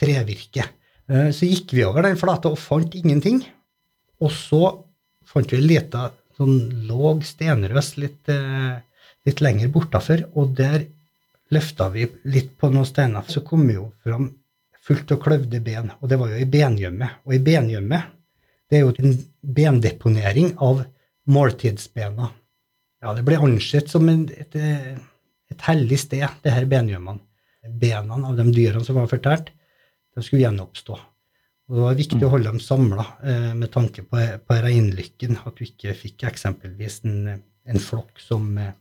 trevirke. 0.00 0.66
Eh, 1.08 1.30
så 1.36 1.48
gikk 1.48 1.76
vi 1.76 1.84
over 1.86 2.04
den 2.06 2.18
flata 2.20 2.52
og 2.52 2.60
fant 2.60 2.94
ingenting. 2.98 3.42
Og 4.24 4.32
så 4.32 4.62
fant 5.28 5.52
vi 5.52 5.60
en 5.60 5.68
lita 5.68 6.08
sånn 6.38 6.86
låg 6.88 7.24
stenrøs 7.26 7.94
litt, 8.00 8.28
eh, 8.28 8.80
litt 9.24 9.40
lenger 9.40 9.70
bortafor, 9.72 10.26
og 10.34 10.54
der 10.58 10.86
løfta 11.54 11.88
vi 11.92 12.08
litt 12.24 12.56
på 12.58 12.70
noen 12.72 12.88
steiner, 12.88 13.22
så 13.28 13.44
kom 13.46 13.66
vi 13.68 13.76
jo 13.76 13.92
fram 14.02 14.32
fullt 14.84 15.12
av 15.14 15.20
kløvde 15.22 15.60
ben. 15.64 15.92
Og 16.00 16.08
det 16.08 16.18
var 16.20 16.32
jo 16.32 16.40
i 16.40 16.50
bengjømme. 16.50 17.08
Og 17.24 17.36
i 17.36 17.42
bengjømme 17.44 18.00
det 18.74 18.80
er 18.80 18.88
jo 18.88 19.06
en 19.06 19.18
bendeponering 19.54 20.56
av 20.58 20.82
måltidsbena. 21.30 22.26
Ja, 23.04 23.12
det 23.14 23.22
ble 23.22 23.38
ansett 23.38 23.92
som 23.92 24.08
et, 24.10 24.32
et, 24.34 24.56
et 25.52 25.66
hellig 25.68 26.00
sted, 26.02 26.26
det 26.42 26.54
her 26.56 26.66
bengjømmene. 26.68 27.22
Bena 27.64 28.18
av 28.18 28.34
de 28.36 28.44
dyrene 28.52 28.84
som 28.84 28.98
var 28.98 29.06
fortært, 29.08 29.52
de 30.12 30.24
skulle 30.24 30.42
gjenoppstå. 30.42 30.96
Og 31.70 31.76
Det 31.76 31.84
var 31.86 31.96
viktig 31.96 32.20
å 32.26 32.32
holde 32.34 32.50
dem 32.50 32.60
samla 32.60 33.06
eh, 33.24 33.52
med 33.56 33.70
tanke 33.72 34.02
på, 34.04 34.20
på 34.44 34.56
reinlykken, 34.66 35.38
at 35.46 35.56
du 35.56 35.64
ikke 35.64 35.94
fikk 35.96 36.26
eksempelvis 36.28 36.98
en, 37.08 37.30
en 37.38 37.80
flokk 37.80 38.20
som 38.20 38.50
eh, 38.60 38.74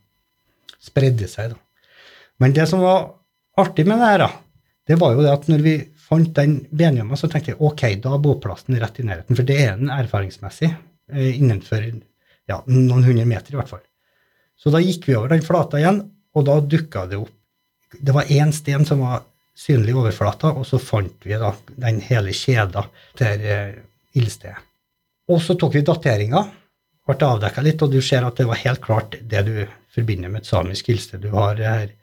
spredde 0.84 1.30
seg. 1.32 1.54
da. 1.54 1.96
Men 2.44 2.56
det 2.58 2.66
som 2.68 2.84
var 2.84 3.14
artig 3.62 3.86
med 3.88 4.04
det 4.04 4.10
her, 4.10 4.26
det 4.90 5.00
var 5.00 5.14
jo 5.16 5.24
det 5.24 5.32
at 5.32 5.48
når 5.48 5.64
vi 5.64 5.78
fant 6.14 6.34
den 6.38 6.58
benjammen, 6.70 7.18
så 7.18 7.30
tenkte 7.32 7.54
jeg 7.54 7.62
ok, 7.64 7.86
da 8.04 8.16
er 8.16 8.24
boplassen 8.24 8.78
rett 8.80 9.00
i 9.02 9.08
nærheten. 9.08 9.38
For 9.38 9.48
det 9.48 9.60
er 9.66 9.78
den 9.80 9.92
erfaringsmessig 9.94 10.70
eh, 10.70 11.32
innenfor 11.34 11.86
ja, 12.50 12.62
noen 12.70 13.04
hundre 13.04 13.26
meter, 13.26 13.54
i 13.54 13.60
hvert 13.60 13.72
fall. 13.72 13.84
Så 14.60 14.72
da 14.74 14.82
gikk 14.84 15.08
vi 15.10 15.18
over 15.18 15.34
den 15.34 15.46
flata 15.46 15.80
igjen, 15.82 16.04
og 16.34 16.46
da 16.48 16.60
dukka 16.62 17.08
det 17.10 17.22
opp 17.22 17.40
Det 17.94 18.10
var 18.10 18.26
én 18.26 18.50
sten 18.50 18.88
som 18.90 19.04
var 19.06 19.20
synlig 19.54 19.94
overflata, 19.94 20.50
og 20.58 20.66
så 20.66 20.80
fant 20.82 21.28
vi 21.28 21.38
da 21.38 21.52
den 21.78 22.00
hele 22.02 22.32
kjeda 22.34 22.82
til 23.20 23.44
eh, 23.46 23.76
ildstedet. 24.18 24.64
Og 25.30 25.38
så 25.46 25.54
tok 25.54 25.76
vi 25.78 25.84
dateringa, 25.86 26.42
ble 27.06 27.28
avdekka 27.28 27.62
litt, 27.62 27.84
og 27.86 27.94
du 27.94 28.02
ser 28.02 28.26
at 28.26 28.40
det 28.42 28.48
var 28.50 28.60
helt 28.64 28.82
klart 28.82 29.20
det 29.22 29.44
du 29.46 29.54
forbinder 29.94 30.34
med 30.34 30.42
et 30.42 30.50
samisk 30.50 30.90
ildsted. 30.90 31.22
Du 31.22 31.30
har 31.38 31.62
her 31.62 31.94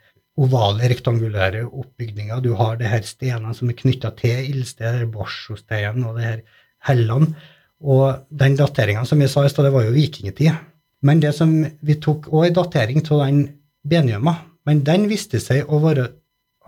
ovale, 0.41 0.89
rektangulære 0.89 1.67
oppbygninger, 1.69 2.41
du 2.45 2.55
har 2.59 2.79
det 2.81 2.91
her 2.91 3.05
stenene 3.07 3.55
som 3.57 3.71
er 3.71 3.79
knytta 3.79 4.13
til 4.19 4.51
ildstedet, 4.55 5.09
Borsosteinen 5.13 6.07
og 6.09 6.19
det 6.19 6.27
her 6.27 6.43
hellene. 6.89 7.35
Og 7.81 8.27
den 8.29 8.57
dateringa 8.59 9.07
som 9.09 9.21
jeg 9.21 9.33
sa 9.33 9.45
i 9.45 9.53
stad, 9.53 9.69
det 9.69 9.75
var 9.75 9.87
jo 9.87 9.97
vikingtid. 9.97 10.57
Men 11.05 11.21
det 11.23 11.33
som 11.37 11.53
vi 11.85 11.97
tok 11.97 12.29
òg 12.29 12.51
en 12.51 12.57
datering 12.61 13.05
av 13.07 13.23
den 13.25 13.45
bengjømma, 13.89 14.35
men 14.69 14.83
den 14.85 15.07
viste 15.09 15.41
seg 15.41 15.69
å 15.69 15.81
være 15.81 16.11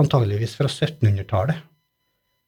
antageligvis 0.01 0.57
fra 0.57 0.71
1700-tallet. 0.71 1.59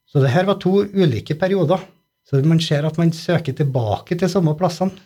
Så 0.09 0.21
det 0.21 0.31
her 0.33 0.47
var 0.47 0.57
to 0.61 0.79
ulike 0.81 1.37
perioder. 1.37 1.81
Så 2.25 2.41
man 2.41 2.61
ser 2.61 2.87
at 2.87 2.97
man 2.97 3.13
søker 3.13 3.53
tilbake 3.53 4.17
til 4.17 4.31
samme 4.31 4.55
plassene. 4.57 4.97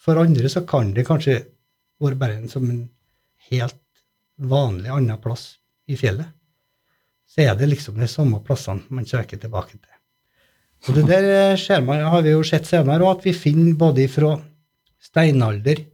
For 0.00 0.18
andre 0.18 0.48
så 0.50 0.64
kan 0.66 0.90
det 0.96 1.06
kanskje 1.06 1.36
være 2.02 2.18
bare 2.18 2.38
en, 2.40 2.48
som 2.50 2.64
en 2.66 2.88
helt 3.50 3.78
vanlig 4.40 4.90
annen 4.92 5.20
plass 5.20 5.54
i 5.90 5.96
fjellet. 6.00 6.28
Så 7.30 7.44
er 7.44 7.54
det 7.58 7.68
liksom 7.70 8.00
de 8.00 8.08
samme 8.10 8.40
plassene 8.42 8.82
man 8.90 9.06
søker 9.06 9.38
tilbake 9.38 9.76
til. 9.76 9.96
Og 10.88 10.96
det 10.96 11.04
der 11.10 11.56
ser 11.60 11.82
man, 11.84 12.00
har 12.00 12.22
vi 12.24 12.32
jo 12.32 12.44
sett 12.46 12.66
senere 12.66 13.04
òg, 13.04 13.18
at 13.18 13.26
vi 13.28 13.36
finner 13.36 13.76
både 13.78 14.06
fra 14.10 14.32
steinalder, 15.00 15.84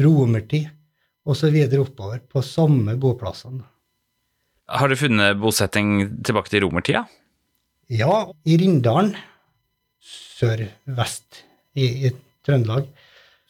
romertid 0.00 0.70
osv. 1.28 1.56
oppover 1.80 2.22
på 2.24 2.42
samme 2.42 2.96
boplassene. 3.00 3.62
Har 4.70 4.88
du 4.88 4.96
funnet 4.96 5.38
bosetting 5.40 6.22
tilbake 6.24 6.52
til 6.52 6.64
romertida? 6.64 7.04
Ja, 7.90 8.30
i 8.46 8.56
Rindalen, 8.56 9.16
sør-vest 10.00 11.42
i, 11.74 12.06
i, 12.06 12.12
Trøndelag, 12.46 12.86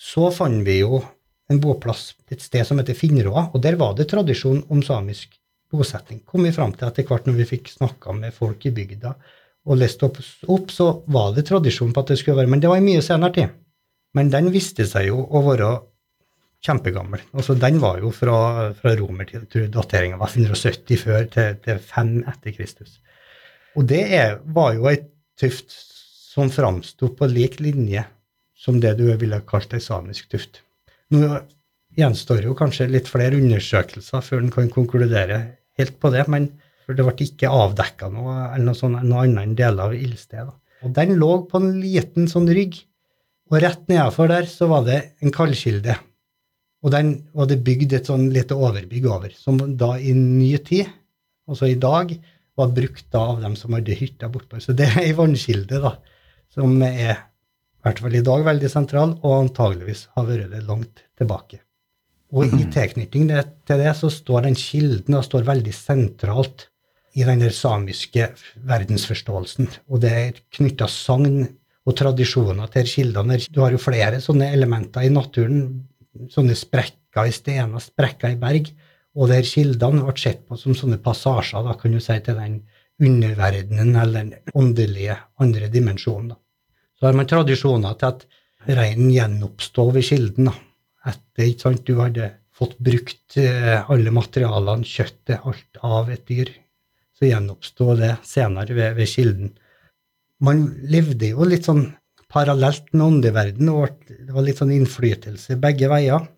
så 0.00 0.30
fant 0.34 0.64
vi 0.66 0.80
jo 0.80 1.02
en 1.50 1.60
boplass 1.60 2.12
et 2.30 2.42
sted 2.42 2.66
som 2.66 2.78
heter 2.78 2.96
Finnråa, 2.96 3.48
og 3.54 3.62
der 3.64 3.78
var 3.80 3.96
det 3.98 4.08
tradisjon 4.10 4.62
om 4.70 4.82
samisk 4.86 5.34
bosetting. 5.70 6.22
Kom 6.26 6.46
vi 6.46 6.54
fram 6.54 6.72
til 6.74 6.88
etter 6.88 7.06
hvert 7.06 7.26
når 7.26 7.40
vi 7.40 7.48
fikk 7.54 7.70
snakka 7.72 8.14
med 8.16 8.34
folk 8.34 8.66
i 8.66 8.74
bygda 8.74 9.14
og 9.68 9.76
lest 9.78 10.02
opp, 10.06 10.18
opp, 10.48 10.70
så 10.72 10.88
var 11.12 11.34
det 11.36 11.46
tradisjon 11.50 11.92
på 11.94 12.02
at 12.02 12.12
det 12.12 12.20
skulle 12.20 12.40
være 12.40 12.50
Men 12.50 12.62
det 12.62 12.70
var 12.70 12.80
i 12.80 12.86
mye 12.86 13.02
senere 13.04 13.34
tid. 13.34 13.56
Men 14.16 14.30
den 14.32 14.48
viste 14.54 14.86
seg 14.88 15.10
jo 15.10 15.20
å 15.22 15.42
være 15.46 15.68
kjempegammel. 16.64 17.22
Altså, 17.36 17.54
den 17.56 17.78
var 17.82 18.00
jo 18.02 18.10
fra, 18.12 18.70
fra 18.76 18.94
romertid. 18.98 19.46
Dateringa 19.72 20.18
var 20.20 20.32
170 20.32 21.02
før 21.04 21.28
til, 21.32 21.60
til 21.64 21.78
5 21.92 22.16
etter 22.32 22.56
Kristus. 22.56 22.98
Og 23.78 23.86
det 23.88 24.02
er, 24.16 24.40
var 24.44 24.74
jo 24.76 24.88
ei 24.90 24.98
tuft 25.40 25.72
som 26.30 26.50
framsto 26.52 27.12
på 27.16 27.28
lik 27.30 27.60
linje 27.62 28.02
som 28.60 28.80
det 28.80 28.96
du 28.98 29.06
ville 29.20 29.40
kalt 29.48 29.72
ei 29.76 29.80
samisk 29.82 30.28
tuft. 30.32 30.60
Nå 31.14 31.40
gjenstår 31.98 32.44
jo 32.46 32.56
kanskje 32.58 32.88
litt 32.90 33.08
flere 33.10 33.38
undersøkelser 33.40 34.22
før 34.24 34.44
en 34.44 34.52
kan 34.54 34.70
konkludere 34.72 35.40
helt 35.80 35.96
på 36.02 36.12
det, 36.14 36.26
men 36.30 36.48
det 36.90 37.04
ble 37.06 37.14
ikke 37.22 37.50
avdekka 37.54 38.10
noe, 38.10 38.36
eller 38.50 38.66
noe, 38.66 38.78
sånt, 38.78 38.98
noe 39.06 39.24
annet 39.24 39.44
enn 39.44 39.56
deler 39.58 39.90
av 39.90 39.96
ildstedet. 39.96 40.54
Og 40.86 40.94
den 40.96 41.16
lå 41.20 41.32
på 41.50 41.60
en 41.60 41.74
liten 41.82 42.26
sånn 42.30 42.48
rygg, 42.50 42.80
og 43.50 43.58
rett 43.62 43.82
nedenfor 43.90 44.30
der 44.30 44.46
så 44.50 44.68
var 44.70 44.86
det 44.86 45.00
en 45.22 45.34
kaldkilde. 45.34 45.96
Og 46.80 46.94
den 46.94 47.12
var 47.36 47.50
det 47.50 47.60
bygd 47.66 47.94
et 47.98 48.08
sånn 48.08 48.28
lite 48.32 48.56
overbygg 48.56 49.06
over, 49.10 49.34
som 49.36 49.58
da 49.78 49.92
i 50.00 50.14
ny 50.16 50.54
tid, 50.66 50.88
altså 51.50 51.68
i 51.68 51.78
dag, 51.78 52.14
var 52.58 52.72
brukt 52.76 53.06
da 53.14 53.24
av 53.34 53.42
dem 53.44 53.54
som 53.58 53.74
hadde 53.76 53.96
hytta 53.96 54.28
bortpå. 54.32 54.60
Så 54.62 54.74
det 54.76 54.88
er 54.90 55.02
ei 55.04 55.12
vannkilde 55.16 55.80
da, 55.82 55.94
som 56.52 56.74
er 56.86 57.29
i 57.80 57.86
hvert 57.86 58.00
fall 58.04 58.16
i 58.16 58.24
dag 58.24 58.42
veldig 58.44 58.68
sentral, 58.68 59.14
og 59.24 59.36
antageligvis 59.38 60.06
har 60.16 60.26
vært 60.28 60.50
det 60.52 60.60
langt 60.66 61.04
tilbake. 61.16 61.62
Og 62.30 62.44
i 62.44 62.50
mhm. 62.52 62.66
tilknytning 62.74 63.30
til 63.66 63.80
det 63.80 63.94
så 63.98 64.10
står 64.12 64.44
den 64.46 64.58
kilden 64.58 65.16
og 65.18 65.24
står 65.26 65.48
veldig 65.48 65.72
sentralt 65.74 66.68
i 67.18 67.24
den 67.26 67.42
samiske 67.50 68.28
verdensforståelsen. 68.68 69.70
Og 69.90 70.04
det 70.04 70.12
er 70.14 70.42
knytta 70.54 70.86
sagn 70.90 71.40
og 71.88 71.96
tradisjoner 71.98 72.70
til 72.70 72.86
kildene. 72.86 73.40
Du 73.50 73.62
har 73.64 73.74
jo 73.74 73.80
flere 73.82 74.20
sånne 74.22 74.52
elementer 74.54 75.08
i 75.08 75.10
naturen 75.10 75.88
sånne 76.30 76.56
sprekker 76.58 77.26
i 77.26 77.34
stener, 77.34 77.82
sprekker 77.82 78.34
i 78.34 78.38
berg. 78.38 78.70
Og 79.18 79.32
der 79.32 79.46
kildene 79.46 80.04
ble 80.06 80.14
sett 80.20 80.44
på 80.46 80.58
som 80.60 80.76
sånne 80.76 81.00
passasjer 81.02 81.64
da, 81.66 81.74
kan 81.78 81.96
du 81.96 81.98
si, 82.02 82.14
til 82.22 82.38
den 82.38 82.60
underverdenen 83.00 83.96
eller 83.96 84.28
den 84.28 84.54
åndelige 84.54 85.16
andre 85.40 85.70
dimensjonen. 85.72 86.34
Da. 86.34 86.40
Så 87.00 87.08
har 87.08 87.16
man 87.16 87.28
tradisjoner 87.28 87.96
til 87.96 88.10
at 88.10 88.26
reinen 88.76 89.08
gjenoppstår 89.14 89.94
ved 89.94 90.04
kilden. 90.04 90.50
Etter 91.08 91.46
ikke 91.46 91.64
sant, 91.64 91.86
du 91.88 91.96
hadde 91.96 92.26
fått 92.52 92.76
brukt 92.84 93.38
eh, 93.40 93.78
alle 93.88 94.12
materialene, 94.12 94.84
kjøttet, 94.84 95.40
alt 95.48 95.80
av 95.86 96.10
et 96.12 96.26
dyr. 96.28 96.52
Så 97.16 97.30
gjenoppstod 97.30 98.02
det 98.02 98.12
senere 98.28 98.76
ved, 98.76 98.98
ved 98.98 99.08
kilden. 99.08 99.54
Man 100.44 100.66
levde 100.92 101.32
jo 101.32 101.48
litt 101.48 101.68
sånn 101.68 101.86
parallelt 102.30 102.92
med 102.92 103.06
åndeverdenen, 103.06 103.72
og 103.72 103.96
det 104.12 104.36
var 104.36 104.44
litt 104.44 104.60
sånn 104.60 104.76
innflytelse 104.76 105.56
begge 105.60 105.88
veier. 105.90 106.28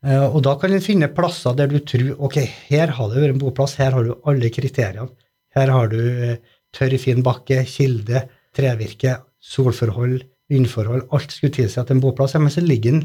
Eh, 0.00 0.24
og 0.24 0.40
da 0.48 0.56
kan 0.60 0.72
en 0.72 0.84
finne 0.84 1.12
plasser 1.12 1.56
der 1.60 1.68
du 1.68 1.80
tror 1.84 2.14
ok, 2.24 2.40
her 2.72 2.96
har 2.96 3.12
det 3.12 3.20
vært 3.20 3.36
en 3.36 3.44
boplass, 3.44 3.76
her 3.80 3.92
har 3.96 4.08
du 4.08 4.16
alle 4.24 4.52
kriteriene. 4.52 5.10
Her 5.52 5.72
har 5.76 5.92
du 5.92 6.00
eh, 6.00 6.38
tørr, 6.72 6.96
fin 7.02 7.20
bakke, 7.26 7.66
kilde, 7.68 8.24
trevirke, 8.56 9.18
solforhold, 9.40 10.20
vindforhold. 10.50 11.08
Alt 11.14 11.34
skulle 11.34 11.54
tilsi 11.54 11.80
at 11.80 11.90
er 11.90 11.98
en 11.98 12.04
boplass, 12.04 12.36
men 12.38 12.52
så 12.52 12.62
ligger 12.64 12.96
den 12.96 13.04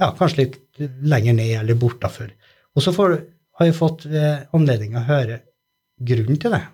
ja, 0.00 0.10
kanskje 0.18 0.44
litt 0.44 0.60
lenger 1.06 1.36
ned 1.36 1.56
eller 1.60 1.78
bortafor. 1.78 2.32
Og 2.74 2.82
så 2.82 2.94
får, 2.94 3.18
har 3.58 3.68
jeg 3.68 3.76
fått 3.78 4.06
eh, 4.10 4.46
anledning 4.56 4.96
å 4.98 5.04
høre 5.06 5.42
grunnen 6.02 6.40
til 6.40 6.54
det. 6.56 6.64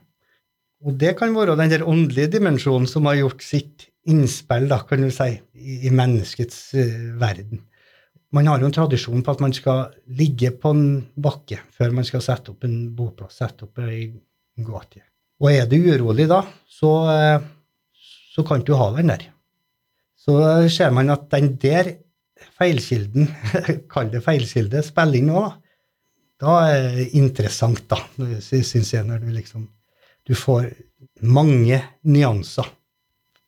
Og 0.80 0.96
det 1.00 1.12
kan 1.18 1.34
være 1.36 1.58
den 1.60 1.72
der 1.74 1.84
åndelige 1.84 2.38
dimensjonen 2.38 2.88
som 2.88 3.08
har 3.08 3.18
gjort 3.18 3.44
sitt 3.44 3.90
innspill, 4.08 4.64
da, 4.70 4.80
kan 4.88 5.04
du 5.04 5.10
si, 5.12 5.34
i, 5.52 5.74
i 5.88 5.92
menneskets 5.92 6.62
uh, 6.72 7.10
verden. 7.20 7.66
Man 8.32 8.48
har 8.48 8.62
jo 8.62 8.70
en 8.70 8.74
tradisjon 8.74 9.24
på 9.26 9.34
at 9.34 9.42
man 9.44 9.52
skal 9.52 9.90
ligge 10.16 10.52
på 10.56 10.72
en 10.72 10.84
bakke 11.20 11.58
før 11.76 11.92
man 11.98 12.06
skal 12.08 12.22
sette 12.24 12.54
opp 12.54 12.64
en 12.64 12.78
boplass, 12.96 13.40
sette 13.42 13.66
opp 13.66 13.82
ei 13.84 14.06
gåte. 14.64 15.02
Og 15.42 15.50
er 15.52 15.68
du 15.68 15.76
urolig 15.76 16.30
da, 16.30 16.40
så, 16.70 16.94
uh, 17.10 17.44
så 18.30 18.44
kan 18.46 18.62
du 18.66 18.74
ha 18.78 18.90
den 18.94 19.10
der. 19.10 19.26
Så 20.20 20.36
ser 20.70 20.92
man 20.94 21.10
at 21.12 21.26
den 21.32 21.54
der 21.60 21.94
feilkilden, 22.58 23.28
kall 23.92 24.10
det 24.12 24.22
feilkilde, 24.24 24.84
spiller 24.86 25.20
inn 25.20 25.32
òg. 25.34 25.50
da. 26.40 26.56
Er 26.70 26.88
det 26.96 27.10
interessant, 27.18 27.82
da, 27.90 28.00
syns 28.40 28.94
jeg, 28.94 29.06
når 29.06 29.24
du 29.24 29.30
liksom 29.34 29.68
Du 30.28 30.34
får 30.36 30.66
mange 31.24 31.78
nyanser 32.04 32.66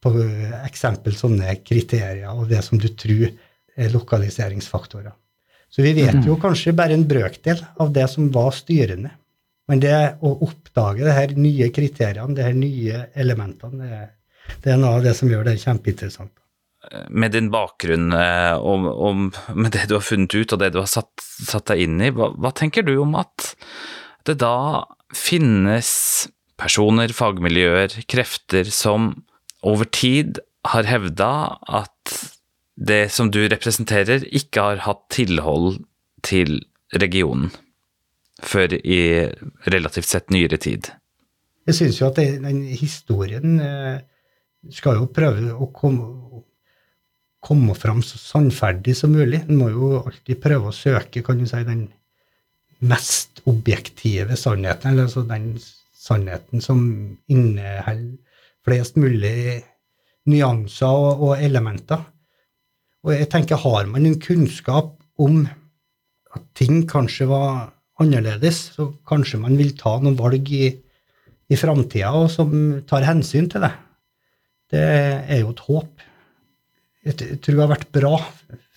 på 0.02 0.10
eksempel 0.64 1.14
sånne 1.14 1.52
kriterier 1.62 2.32
og 2.32 2.48
det 2.50 2.62
som 2.64 2.80
du 2.80 2.88
tror 2.88 3.28
er 3.76 3.92
lokaliseringsfaktorer. 3.92 5.12
Så 5.72 5.84
vi 5.84 5.92
vet 5.96 6.24
jo 6.24 6.34
mhm. 6.34 6.40
kanskje 6.40 6.74
bare 6.76 6.96
en 6.96 7.06
brøkdel 7.08 7.60
av 7.80 7.92
det 7.92 8.08
som 8.10 8.32
var 8.32 8.50
styrende. 8.56 9.12
Men 9.70 9.80
det 9.84 9.94
å 10.24 10.32
oppdage 10.44 11.04
de 11.04 11.14
her 11.14 11.36
nye 11.38 11.68
kriteriene, 11.72 12.34
de 12.34 12.44
her 12.48 12.56
nye 12.56 13.04
elementene, 13.14 13.86
det, 13.86 14.00
det 14.62 14.74
er 14.74 14.78
noe 14.80 14.98
av 14.98 15.06
det 15.06 15.14
som 15.18 15.30
gjør 15.30 15.46
det 15.48 15.58
kjempeinteressant. 15.62 16.32
Med 17.14 17.32
din 17.36 17.48
bakgrunn 17.52 18.10
og, 18.12 18.66
om, 18.68 18.86
om, 18.90 19.26
med 19.54 19.70
det 19.74 19.86
du 19.88 19.96
har 19.96 20.04
funnet 20.04 20.34
ut 20.34 20.52
og 20.52 20.60
det 20.60 20.72
du 20.74 20.80
har 20.80 20.90
satt, 20.90 21.12
satt 21.22 21.70
deg 21.70 21.84
inn 21.84 22.00
i, 22.02 22.10
hva, 22.14 22.32
hva 22.34 22.50
tenker 22.58 22.84
du 22.86 22.96
om 23.04 23.14
at 23.20 23.52
det 24.26 24.40
da 24.42 24.82
finnes 25.14 25.92
personer, 26.60 27.14
fagmiljøer, 27.14 28.02
krefter 28.10 28.68
som 28.70 29.12
over 29.66 29.86
tid 29.94 30.42
har 30.68 30.86
hevda 30.86 31.32
at 31.70 32.16
det 32.74 33.12
som 33.14 33.30
du 33.30 33.44
representerer, 33.50 34.24
ikke 34.34 34.66
har 34.66 34.84
hatt 34.86 35.04
tilhold 35.12 35.82
til 36.26 36.62
regionen 36.98 37.52
før 38.42 38.74
i 38.74 39.28
relativt 39.70 40.08
sett 40.10 40.32
nyere 40.34 40.58
tid. 40.58 40.90
Jeg 41.68 41.78
syns 41.78 42.00
jo 42.00 42.08
at 42.08 42.18
den 42.18 42.64
historien 42.74 43.60
eh, 43.62 44.00
skal 44.70 45.00
jo 45.00 45.08
prøve 45.10 45.54
å 45.54 45.68
komme, 45.74 46.42
komme 47.42 47.74
fram 47.78 48.02
så 48.06 48.20
sannferdig 48.20 48.94
som 48.98 49.14
mulig. 49.14 49.42
En 49.48 49.58
må 49.58 49.70
jo 49.72 49.94
alltid 50.04 50.40
prøve 50.42 50.70
å 50.70 50.76
søke 50.76 51.24
kan 51.26 51.40
du 51.40 51.48
si, 51.48 51.62
den 51.66 51.88
mest 52.82 53.42
objektive 53.50 54.36
sannheten, 54.38 54.92
eller 54.92 55.08
altså 55.08 55.24
den 55.26 55.54
sannheten 56.02 56.62
som 56.62 56.80
inneholder 57.30 58.18
flest 58.62 58.98
mulig 59.00 59.62
nyanser 60.30 60.86
og, 60.86 61.22
og, 61.26 61.32
elementer. 61.42 62.02
Og 63.02 63.14
jeg 63.16 63.30
tenker, 63.32 63.58
har 63.58 63.88
man 63.90 64.06
en 64.06 64.18
kunnskap 64.22 64.94
om 65.22 65.42
at 66.32 66.44
ting 66.58 66.84
kanskje 66.90 67.26
var 67.30 67.72
annerledes, 68.02 68.68
så 68.76 68.92
kanskje 69.08 69.40
man 69.42 69.58
vil 69.58 69.74
ta 69.78 69.96
noen 69.98 70.18
valg 70.18 70.46
i, 70.54 70.68
i 71.50 71.58
framtida, 71.58 72.12
som 72.30 72.54
tar 72.88 73.06
hensyn 73.06 73.50
til 73.50 73.66
det, 73.66 73.72
det 74.72 74.82
er 74.82 75.42
jo 75.42 75.52
et 75.52 75.62
håp. 75.68 76.08
Jeg 77.02 77.16
tror 77.18 77.54
det 77.56 77.62
har 77.64 77.72
vært 77.74 77.92
bra 77.94 78.16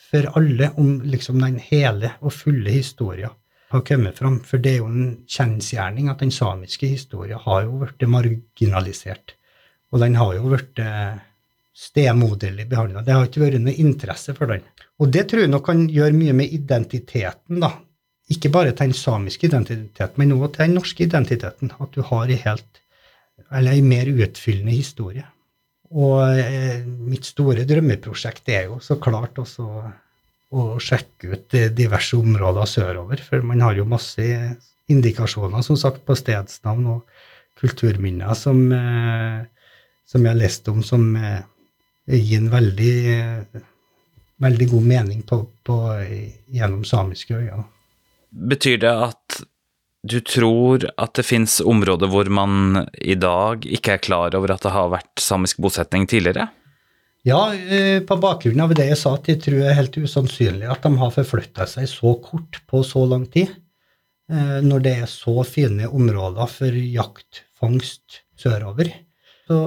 for 0.05 0.29
alle 0.39 0.71
om 0.81 0.99
liksom 1.05 1.41
den 1.43 1.58
hele 1.62 2.15
og 2.21 2.34
fulle 2.34 2.73
historien 2.73 3.34
har 3.73 3.81
kommet 3.86 4.17
fram. 4.19 4.39
For 4.45 4.62
det 4.62 4.75
er 4.75 4.84
jo 4.84 4.89
en 4.89 5.13
kjensgjerning 5.29 6.10
at 6.12 6.21
den 6.23 6.34
samiske 6.34 6.89
historien 6.89 7.41
har 7.45 7.65
jo 7.65 7.79
blitt 7.84 8.05
marginalisert. 8.10 9.36
Og 9.93 10.01
den 10.03 10.17
har 10.19 10.36
jo 10.38 10.51
blitt 10.51 10.81
stemoderlig 11.75 12.67
behandla. 12.71 13.03
Det 13.03 13.15
har 13.15 13.27
ikke 13.27 13.43
vært 13.43 13.62
noe 13.63 13.84
interesse 13.84 14.36
for 14.38 14.51
den. 14.51 14.63
Og 15.03 15.12
det 15.12 15.25
tror 15.29 15.43
jeg 15.43 15.51
nok 15.51 15.65
kan 15.67 15.84
gjøre 15.91 16.15
mye 16.15 16.36
med 16.38 16.53
identiteten, 16.55 17.60
da. 17.63 17.73
Ikke 18.31 18.49
bare 18.49 18.71
til 18.71 18.89
den 18.89 18.97
samiske 18.97 19.45
identiteten, 19.49 20.17
men 20.17 20.34
også 20.34 20.55
til 20.55 20.63
den 20.63 20.77
norske 20.79 21.05
identiteten. 21.05 21.73
At 21.77 21.91
du 21.93 22.01
har 22.01 22.25
en 22.25 22.43
helt, 22.45 22.81
eller 23.51 23.75
en 23.75 23.89
mer 23.91 24.10
utfyllende 24.10 24.73
historie. 24.73 25.25
Og 25.93 26.39
eh, 26.39 26.82
mitt 26.86 27.28
store 27.28 27.65
drømmeprosjekt 27.67 28.50
er 28.50 28.69
jo 28.69 28.80
så 28.82 28.98
klart 29.02 29.38
også 29.41 29.67
å 30.56 30.63
sjekke 30.82 31.36
ut 31.36 31.56
diverse 31.76 32.17
områder 32.17 32.69
sørover, 32.69 33.21
for 33.21 33.43
man 33.45 33.62
har 33.65 33.76
jo 33.78 33.88
masse 33.89 34.24
indikasjoner, 34.91 35.62
som 35.65 35.78
sagt, 35.80 36.04
på 36.06 36.15
stedsnavn 36.17 36.88
og 36.93 37.21
kulturminner 37.60 38.34
som, 38.38 38.60
eh, 38.71 39.45
som 40.06 40.26
jeg 40.26 40.32
har 40.32 40.39
lest 40.39 40.67
om, 40.71 40.82
som 40.86 41.08
eh, 41.19 41.41
gir 42.12 42.39
en 42.41 42.52
veldig, 42.54 42.95
veldig 44.41 44.69
god 44.74 44.89
mening 44.91 45.24
på, 45.28 45.41
på, 45.65 45.80
gjennom 46.54 46.86
samiske 46.86 47.38
øyne. 47.38 47.65
Betyr 48.36 48.82
det 48.84 48.91
at 48.91 49.41
du 50.06 50.20
tror 50.22 50.86
at 51.02 51.15
det 51.18 51.26
finnes 51.26 51.58
områder 51.65 52.10
hvor 52.12 52.30
man 52.34 52.86
i 53.02 53.18
dag 53.18 53.65
ikke 53.65 53.96
er 53.96 54.04
klar 54.06 54.38
over 54.38 54.54
at 54.54 54.65
det 54.65 54.74
har 54.76 54.91
vært 54.94 55.24
samisk 55.24 55.62
bosetning 55.65 56.06
tidligere? 56.10 56.48
Ja, 57.26 57.50
eh, 57.56 58.04
på 58.06 58.18
bakgrunn 58.22 58.62
av 58.62 58.76
det 58.78 58.86
jeg 58.91 59.00
sa, 59.02 59.15
at 59.18 59.28
jeg 59.32 59.41
tror 59.41 59.58
det 59.58 59.70
er 59.72 59.80
helt 59.80 59.98
usannsynlig 59.98 60.68
at 60.70 60.84
de 60.86 60.91
har 61.02 61.13
forflytta 61.15 61.65
seg 61.70 61.88
så 61.89 62.13
kort 62.22 62.60
på 62.70 62.84
så 62.86 63.02
lang 63.10 63.26
tid, 63.34 63.50
eh, 64.30 64.60
når 64.62 64.84
det 64.86 64.94
er 65.02 65.10
så 65.10 65.41
fine 65.48 65.89
områder 65.89 66.52
for 66.54 66.78
jakt, 66.78 67.41
fangst 67.58 68.22
sørover. 68.38 68.91
Så 69.50 69.58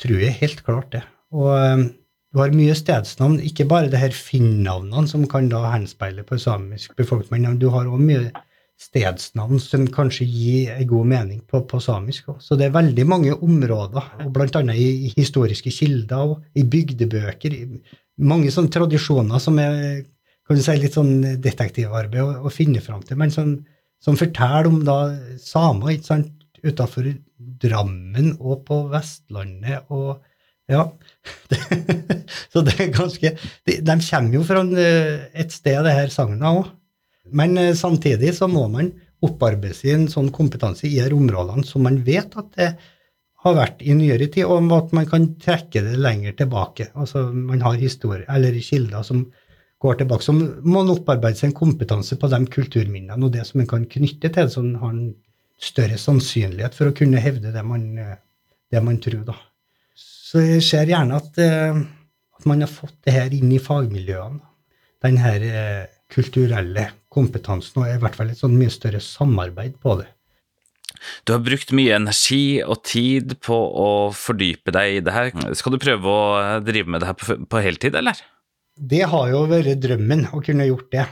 tror 0.00 0.22
jeg 0.22 0.38
helt 0.40 0.64
klart 0.64 0.94
det. 0.96 1.02
Og 1.36 1.52
eh, 1.58 1.84
du 2.32 2.40
har 2.40 2.56
mye 2.56 2.78
stedsnavn, 2.78 3.36
ikke 3.44 3.68
bare 3.68 3.92
det 3.92 4.00
her 4.00 4.16
Finn-navnene 4.16 5.04
som 5.10 5.28
kan 5.28 5.52
da 5.52 5.66
henspeile 5.74 6.24
på 6.24 6.40
samisk 6.40 6.96
befolkning, 6.96 7.44
men 7.44 7.60
du 7.60 7.68
har 7.74 7.84
òg 7.84 8.00
mye 8.00 8.30
stedsnavn 8.82 9.60
som 9.62 9.86
kanskje 9.94 10.26
gir 10.26 10.84
god 10.90 11.10
mening 11.12 11.42
på, 11.48 11.62
på 11.68 11.80
samisk. 11.82 12.32
Så 12.42 12.58
det 12.58 12.68
er 12.68 12.76
veldig 12.76 13.06
mange 13.08 13.34
områder, 13.34 14.08
og 14.24 14.32
bl.a. 14.34 14.62
i 14.74 15.12
historiske 15.16 15.72
kilder 15.74 16.34
og 16.34 16.58
i 16.58 16.64
bygdebøker. 16.66 17.56
Mange 18.22 18.50
sånne 18.54 18.72
tradisjoner 18.74 19.42
som 19.42 19.60
er 19.62 20.02
kan 20.42 20.58
du 20.58 20.64
si, 20.64 20.74
litt 20.82 20.96
sånn 20.96 21.22
detektivarbeid 21.40 22.22
å, 22.22 22.48
å 22.48 22.50
finne 22.52 22.82
fram 22.82 23.02
til, 23.06 23.18
men 23.20 23.30
som, 23.32 23.54
som 24.02 24.18
forteller 24.18 24.68
om 24.68 24.80
da 24.86 24.98
samer 25.40 25.94
ikke 25.96 26.24
utafor 26.62 27.12
Drammen 27.62 28.36
og 28.38 28.60
på 28.68 28.84
Vestlandet 28.90 29.88
og 29.94 30.20
ja. 30.70 30.84
så 32.52 32.62
det 32.64 32.76
er 32.80 32.92
ganske 32.94 33.32
De, 33.66 33.74
de 33.82 33.96
kommer 34.06 34.36
jo 34.36 34.42
fra 34.46 34.62
eh, 34.78 35.24
et 35.42 35.54
sted, 35.54 35.80
det 35.84 35.94
her 35.96 36.12
sagnet 36.14 36.46
òg. 36.46 36.70
Men 37.38 37.58
eh, 37.60 37.74
samtidig 37.78 38.34
så 38.36 38.48
må 38.50 38.66
man 38.72 38.92
opparbeide 39.22 39.76
seg 39.78 39.94
en 39.94 40.08
sånn 40.10 40.32
kompetanse 40.34 40.88
i 40.88 40.98
de 40.98 41.14
områdene 41.14 41.64
som 41.66 41.84
man 41.86 42.00
vet 42.06 42.34
at 42.38 42.50
det 42.58 42.72
har 43.42 43.56
vært 43.58 43.82
i 43.82 43.94
nyere 43.98 44.28
tid, 44.30 44.46
og 44.46 44.70
at 44.76 44.92
man 44.94 45.06
kan 45.10 45.32
trekke 45.42 45.82
det 45.82 45.96
lenger 45.98 46.36
tilbake. 46.38 46.92
Altså 46.94 47.24
man 47.34 47.62
har 47.64 47.78
historie, 47.80 48.26
eller 48.30 48.58
kilder 48.62 49.02
som 49.06 49.24
går 49.82 49.98
tilbake. 49.98 50.26
Så 50.26 50.34
må 50.36 50.76
man 50.76 50.92
opparbeide 50.94 51.40
seg 51.40 51.50
en 51.50 51.58
kompetanse 51.58 52.18
på 52.18 52.30
de 52.30 52.38
kulturminnene 52.54 53.18
og 53.18 53.32
det 53.34 53.46
som 53.48 53.62
man 53.62 53.70
kan 53.70 53.88
knytte 53.90 54.30
til, 54.34 54.50
så 54.50 54.62
man 54.62 54.78
har 54.82 54.92
en 54.94 55.08
større 55.62 55.98
sannsynlighet 55.98 56.76
for 56.76 56.90
å 56.90 56.96
kunne 56.96 57.22
hevde 57.22 57.54
det 57.54 57.64
man, 57.66 57.88
eh, 57.98 58.14
det 58.70 58.82
man 58.82 59.00
tror. 59.02 59.24
da. 59.26 59.36
Så 59.98 60.42
jeg 60.42 60.62
ser 60.64 60.88
gjerne 60.88 61.18
at, 61.18 61.34
uh, 61.38 61.82
at, 62.38 62.46
man 62.48 62.64
har 62.64 62.70
fått 62.70 62.96
det 63.04 63.12
her 63.12 63.34
inn 63.36 63.50
i 63.52 63.60
fagmiljøene. 63.60 64.40
Den 65.02 65.18
her 65.18 65.42
kulturelle 66.12 66.88
kompetansen, 67.12 67.82
og 67.82 67.90
i 67.90 68.00
hvert 68.00 68.16
fall 68.18 68.32
et 68.32 68.40
sånn 68.40 68.58
mye 68.58 68.72
større 68.72 69.00
samarbeid 69.04 69.78
på 69.82 69.96
det. 70.00 70.10
Du 71.26 71.32
har 71.34 71.42
brukt 71.42 71.72
mye 71.74 71.96
energi 71.96 72.62
og 72.62 72.84
tid 72.86 73.36
på 73.42 73.56
å 73.56 73.88
fordype 74.14 74.74
deg 74.74 74.98
i 74.98 75.04
det 75.04 75.14
her. 75.14 75.32
Skal 75.58 75.74
du 75.74 75.80
prøve 75.82 76.12
å 76.12 76.60
drive 76.64 76.92
med 76.92 77.02
det 77.02 77.10
her 77.10 77.18
på, 77.18 77.38
på 77.48 77.62
heltid, 77.64 77.96
eller? 77.98 78.20
Det 78.72 79.02
har 79.10 79.30
jo 79.32 79.44
vært 79.50 79.80
drømmen 79.82 80.28
å 80.32 80.42
kunne 80.44 80.68
gjort 80.68 80.92
det. 80.94 81.06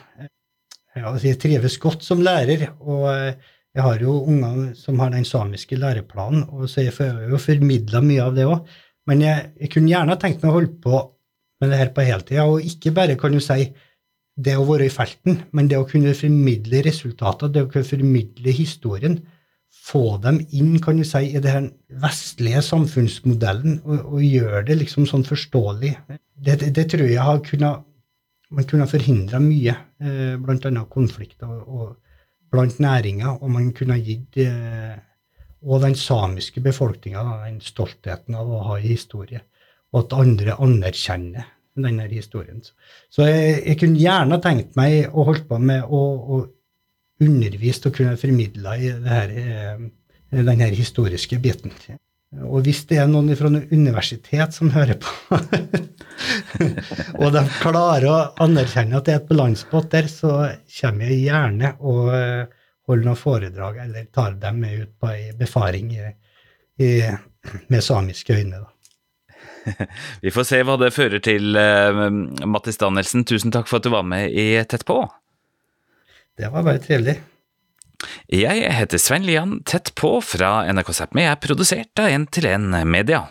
Jeg 0.96 1.38
trives 1.42 1.78
godt 1.82 2.04
som 2.06 2.22
lærer, 2.24 2.70
og 2.80 3.08
jeg 3.10 3.84
har 3.86 4.00
jo 4.02 4.16
unger 4.26 4.72
som 4.78 4.98
har 5.02 5.12
den 5.14 5.26
samiske 5.26 5.78
læreplanen, 5.78 6.46
og 6.50 6.70
så 6.70 6.86
jeg 6.86 6.94
får 6.96 7.28
jo 7.30 7.38
formidla 7.40 8.02
mye 8.02 8.24
av 8.24 8.38
det 8.38 8.46
òg. 8.50 8.64
Men 9.10 9.22
jeg, 9.24 9.52
jeg, 9.58 9.70
kunne 9.74 9.92
gjerne 9.92 10.18
tenkt 10.20 10.42
meg 10.42 10.50
å 10.50 10.56
holde 10.58 10.74
på 10.82 11.02
med 11.60 11.70
det 11.72 11.78
her 11.78 11.92
på 11.94 12.06
heltid, 12.06 12.40
og 12.42 12.66
ikke 12.66 12.92
bare 12.96 13.16
kan 13.20 13.34
du 13.34 13.40
si 13.42 13.68
det 14.36 14.56
å 14.56 14.64
være 14.68 14.86
i 14.88 14.92
felten, 14.92 15.42
men 15.56 15.68
det 15.68 15.78
å 15.80 15.88
kunne 15.88 16.14
formidle 16.16 16.82
resultater, 16.86 17.50
det 17.52 17.64
å 17.66 17.70
kunne 17.70 17.88
formidle 17.88 18.54
historien, 18.54 19.18
få 19.70 20.16
dem 20.22 20.40
inn 20.56 20.78
kan 20.82 20.98
du 20.98 21.04
si, 21.06 21.22
i 21.30 21.42
den 21.42 21.70
vestlige 22.02 22.62
samfunnsmodellen 22.66 23.80
og, 23.84 24.16
og 24.16 24.24
gjøre 24.24 24.64
det 24.68 24.76
liksom 24.80 25.06
sånn 25.08 25.24
forståelig. 25.26 25.92
Det, 26.10 26.56
det, 26.62 26.72
det 26.76 26.86
tror 26.90 27.06
jeg 27.06 27.26
har 27.26 27.42
kunnet, 27.46 27.84
man 28.50 28.66
kunne 28.70 28.88
forhindra 28.90 29.38
mye, 29.42 29.76
eh, 30.02 30.34
bl.a. 30.42 30.84
konflikter 30.90 31.52
og, 31.62 31.94
blant 32.50 32.80
næringer, 32.82 33.38
og 33.38 33.52
man 33.54 33.68
kunne 33.76 34.00
gitt 34.02 34.40
eh, 34.42 34.96
den 35.84 35.94
samiske 35.94 36.58
befolkninga 36.64 37.22
den 37.44 37.60
stoltheten 37.62 38.34
av 38.34 38.50
å 38.50 38.62
ha 38.66 38.78
en 38.80 38.88
historie, 38.88 39.44
og 39.94 40.04
at 40.04 40.16
andre 40.18 40.56
anerkjenner 40.58 41.46
denne 41.78 42.06
historien. 42.10 42.60
Så 43.12 43.26
jeg, 43.28 43.62
jeg, 43.64 43.78
kunne 43.80 44.00
gjerne 44.00 44.40
tenkt 44.42 44.76
meg 44.78 45.10
å 45.12 45.26
holde 45.28 45.46
på 45.48 45.58
med 45.62 45.86
å, 45.86 46.02
å 46.36 46.40
undervise 47.20 47.88
og 47.88 47.96
kunne 47.96 48.20
formidle 48.20 48.76
i 48.80 48.92
eh, 48.92 49.82
denne 50.30 50.70
historiske 50.74 51.40
biten. 51.42 51.74
Og 52.46 52.62
hvis 52.62 52.84
det 52.86 53.00
er 53.02 53.08
noen 53.10 53.34
fra 53.34 53.50
noe 53.50 53.66
universitet 53.74 54.54
som 54.54 54.70
hører 54.70 55.00
på, 55.02 55.10
og 57.22 57.32
de 57.34 57.42
klarer 57.58 58.06
å 58.06 58.18
anerkjenne 58.44 59.00
at 59.00 59.08
det 59.08 59.16
er 59.16 59.22
et 59.22 59.30
balansepott 59.30 59.90
der, 59.90 60.06
så 60.10 60.34
kommer 60.76 61.10
jeg 61.10 61.24
gjerne 61.26 61.74
og 61.80 62.12
holder 62.90 63.06
noen 63.06 63.18
foredrag 63.18 63.80
eller 63.84 64.06
tar 64.14 64.38
dem 64.38 64.62
med 64.62 64.84
ut 64.84 64.92
på 65.00 65.10
ei 65.10 65.30
befaring 65.38 65.90
i, 65.96 66.12
i, 66.82 66.90
med 67.70 67.82
samiske 67.84 68.38
øyne. 68.38 68.62
da. 68.62 68.79
Vi 70.24 70.32
får 70.34 70.46
se 70.48 70.60
hva 70.66 70.76
det 70.80 70.92
fører 70.94 71.22
til, 71.24 71.56
uh, 71.56 72.06
Mattis 72.48 72.80
Danielsen. 72.80 73.26
Tusen 73.28 73.54
takk 73.54 73.68
for 73.70 73.80
at 73.80 73.88
du 73.88 73.92
var 73.94 74.06
med 74.06 74.30
i 74.32 74.52
Tett 74.68 74.86
på. 74.88 75.02
Det 76.40 76.48
var 76.52 76.64
bare 76.64 76.80
trivelig. 76.82 77.18
Jeg 78.32 78.70
heter 78.72 79.00
Svein 79.02 79.26
Lian 79.28 79.58
Tett 79.68 79.92
på 79.98 80.14
fra 80.24 80.62
NRK 80.72 80.94
Sápmi 80.96 81.26
er 81.28 81.36
produsert 81.36 82.00
av 82.00 82.08
1 82.08 82.30
til 82.32 82.48
1 82.48 82.72
Media. 82.88 83.26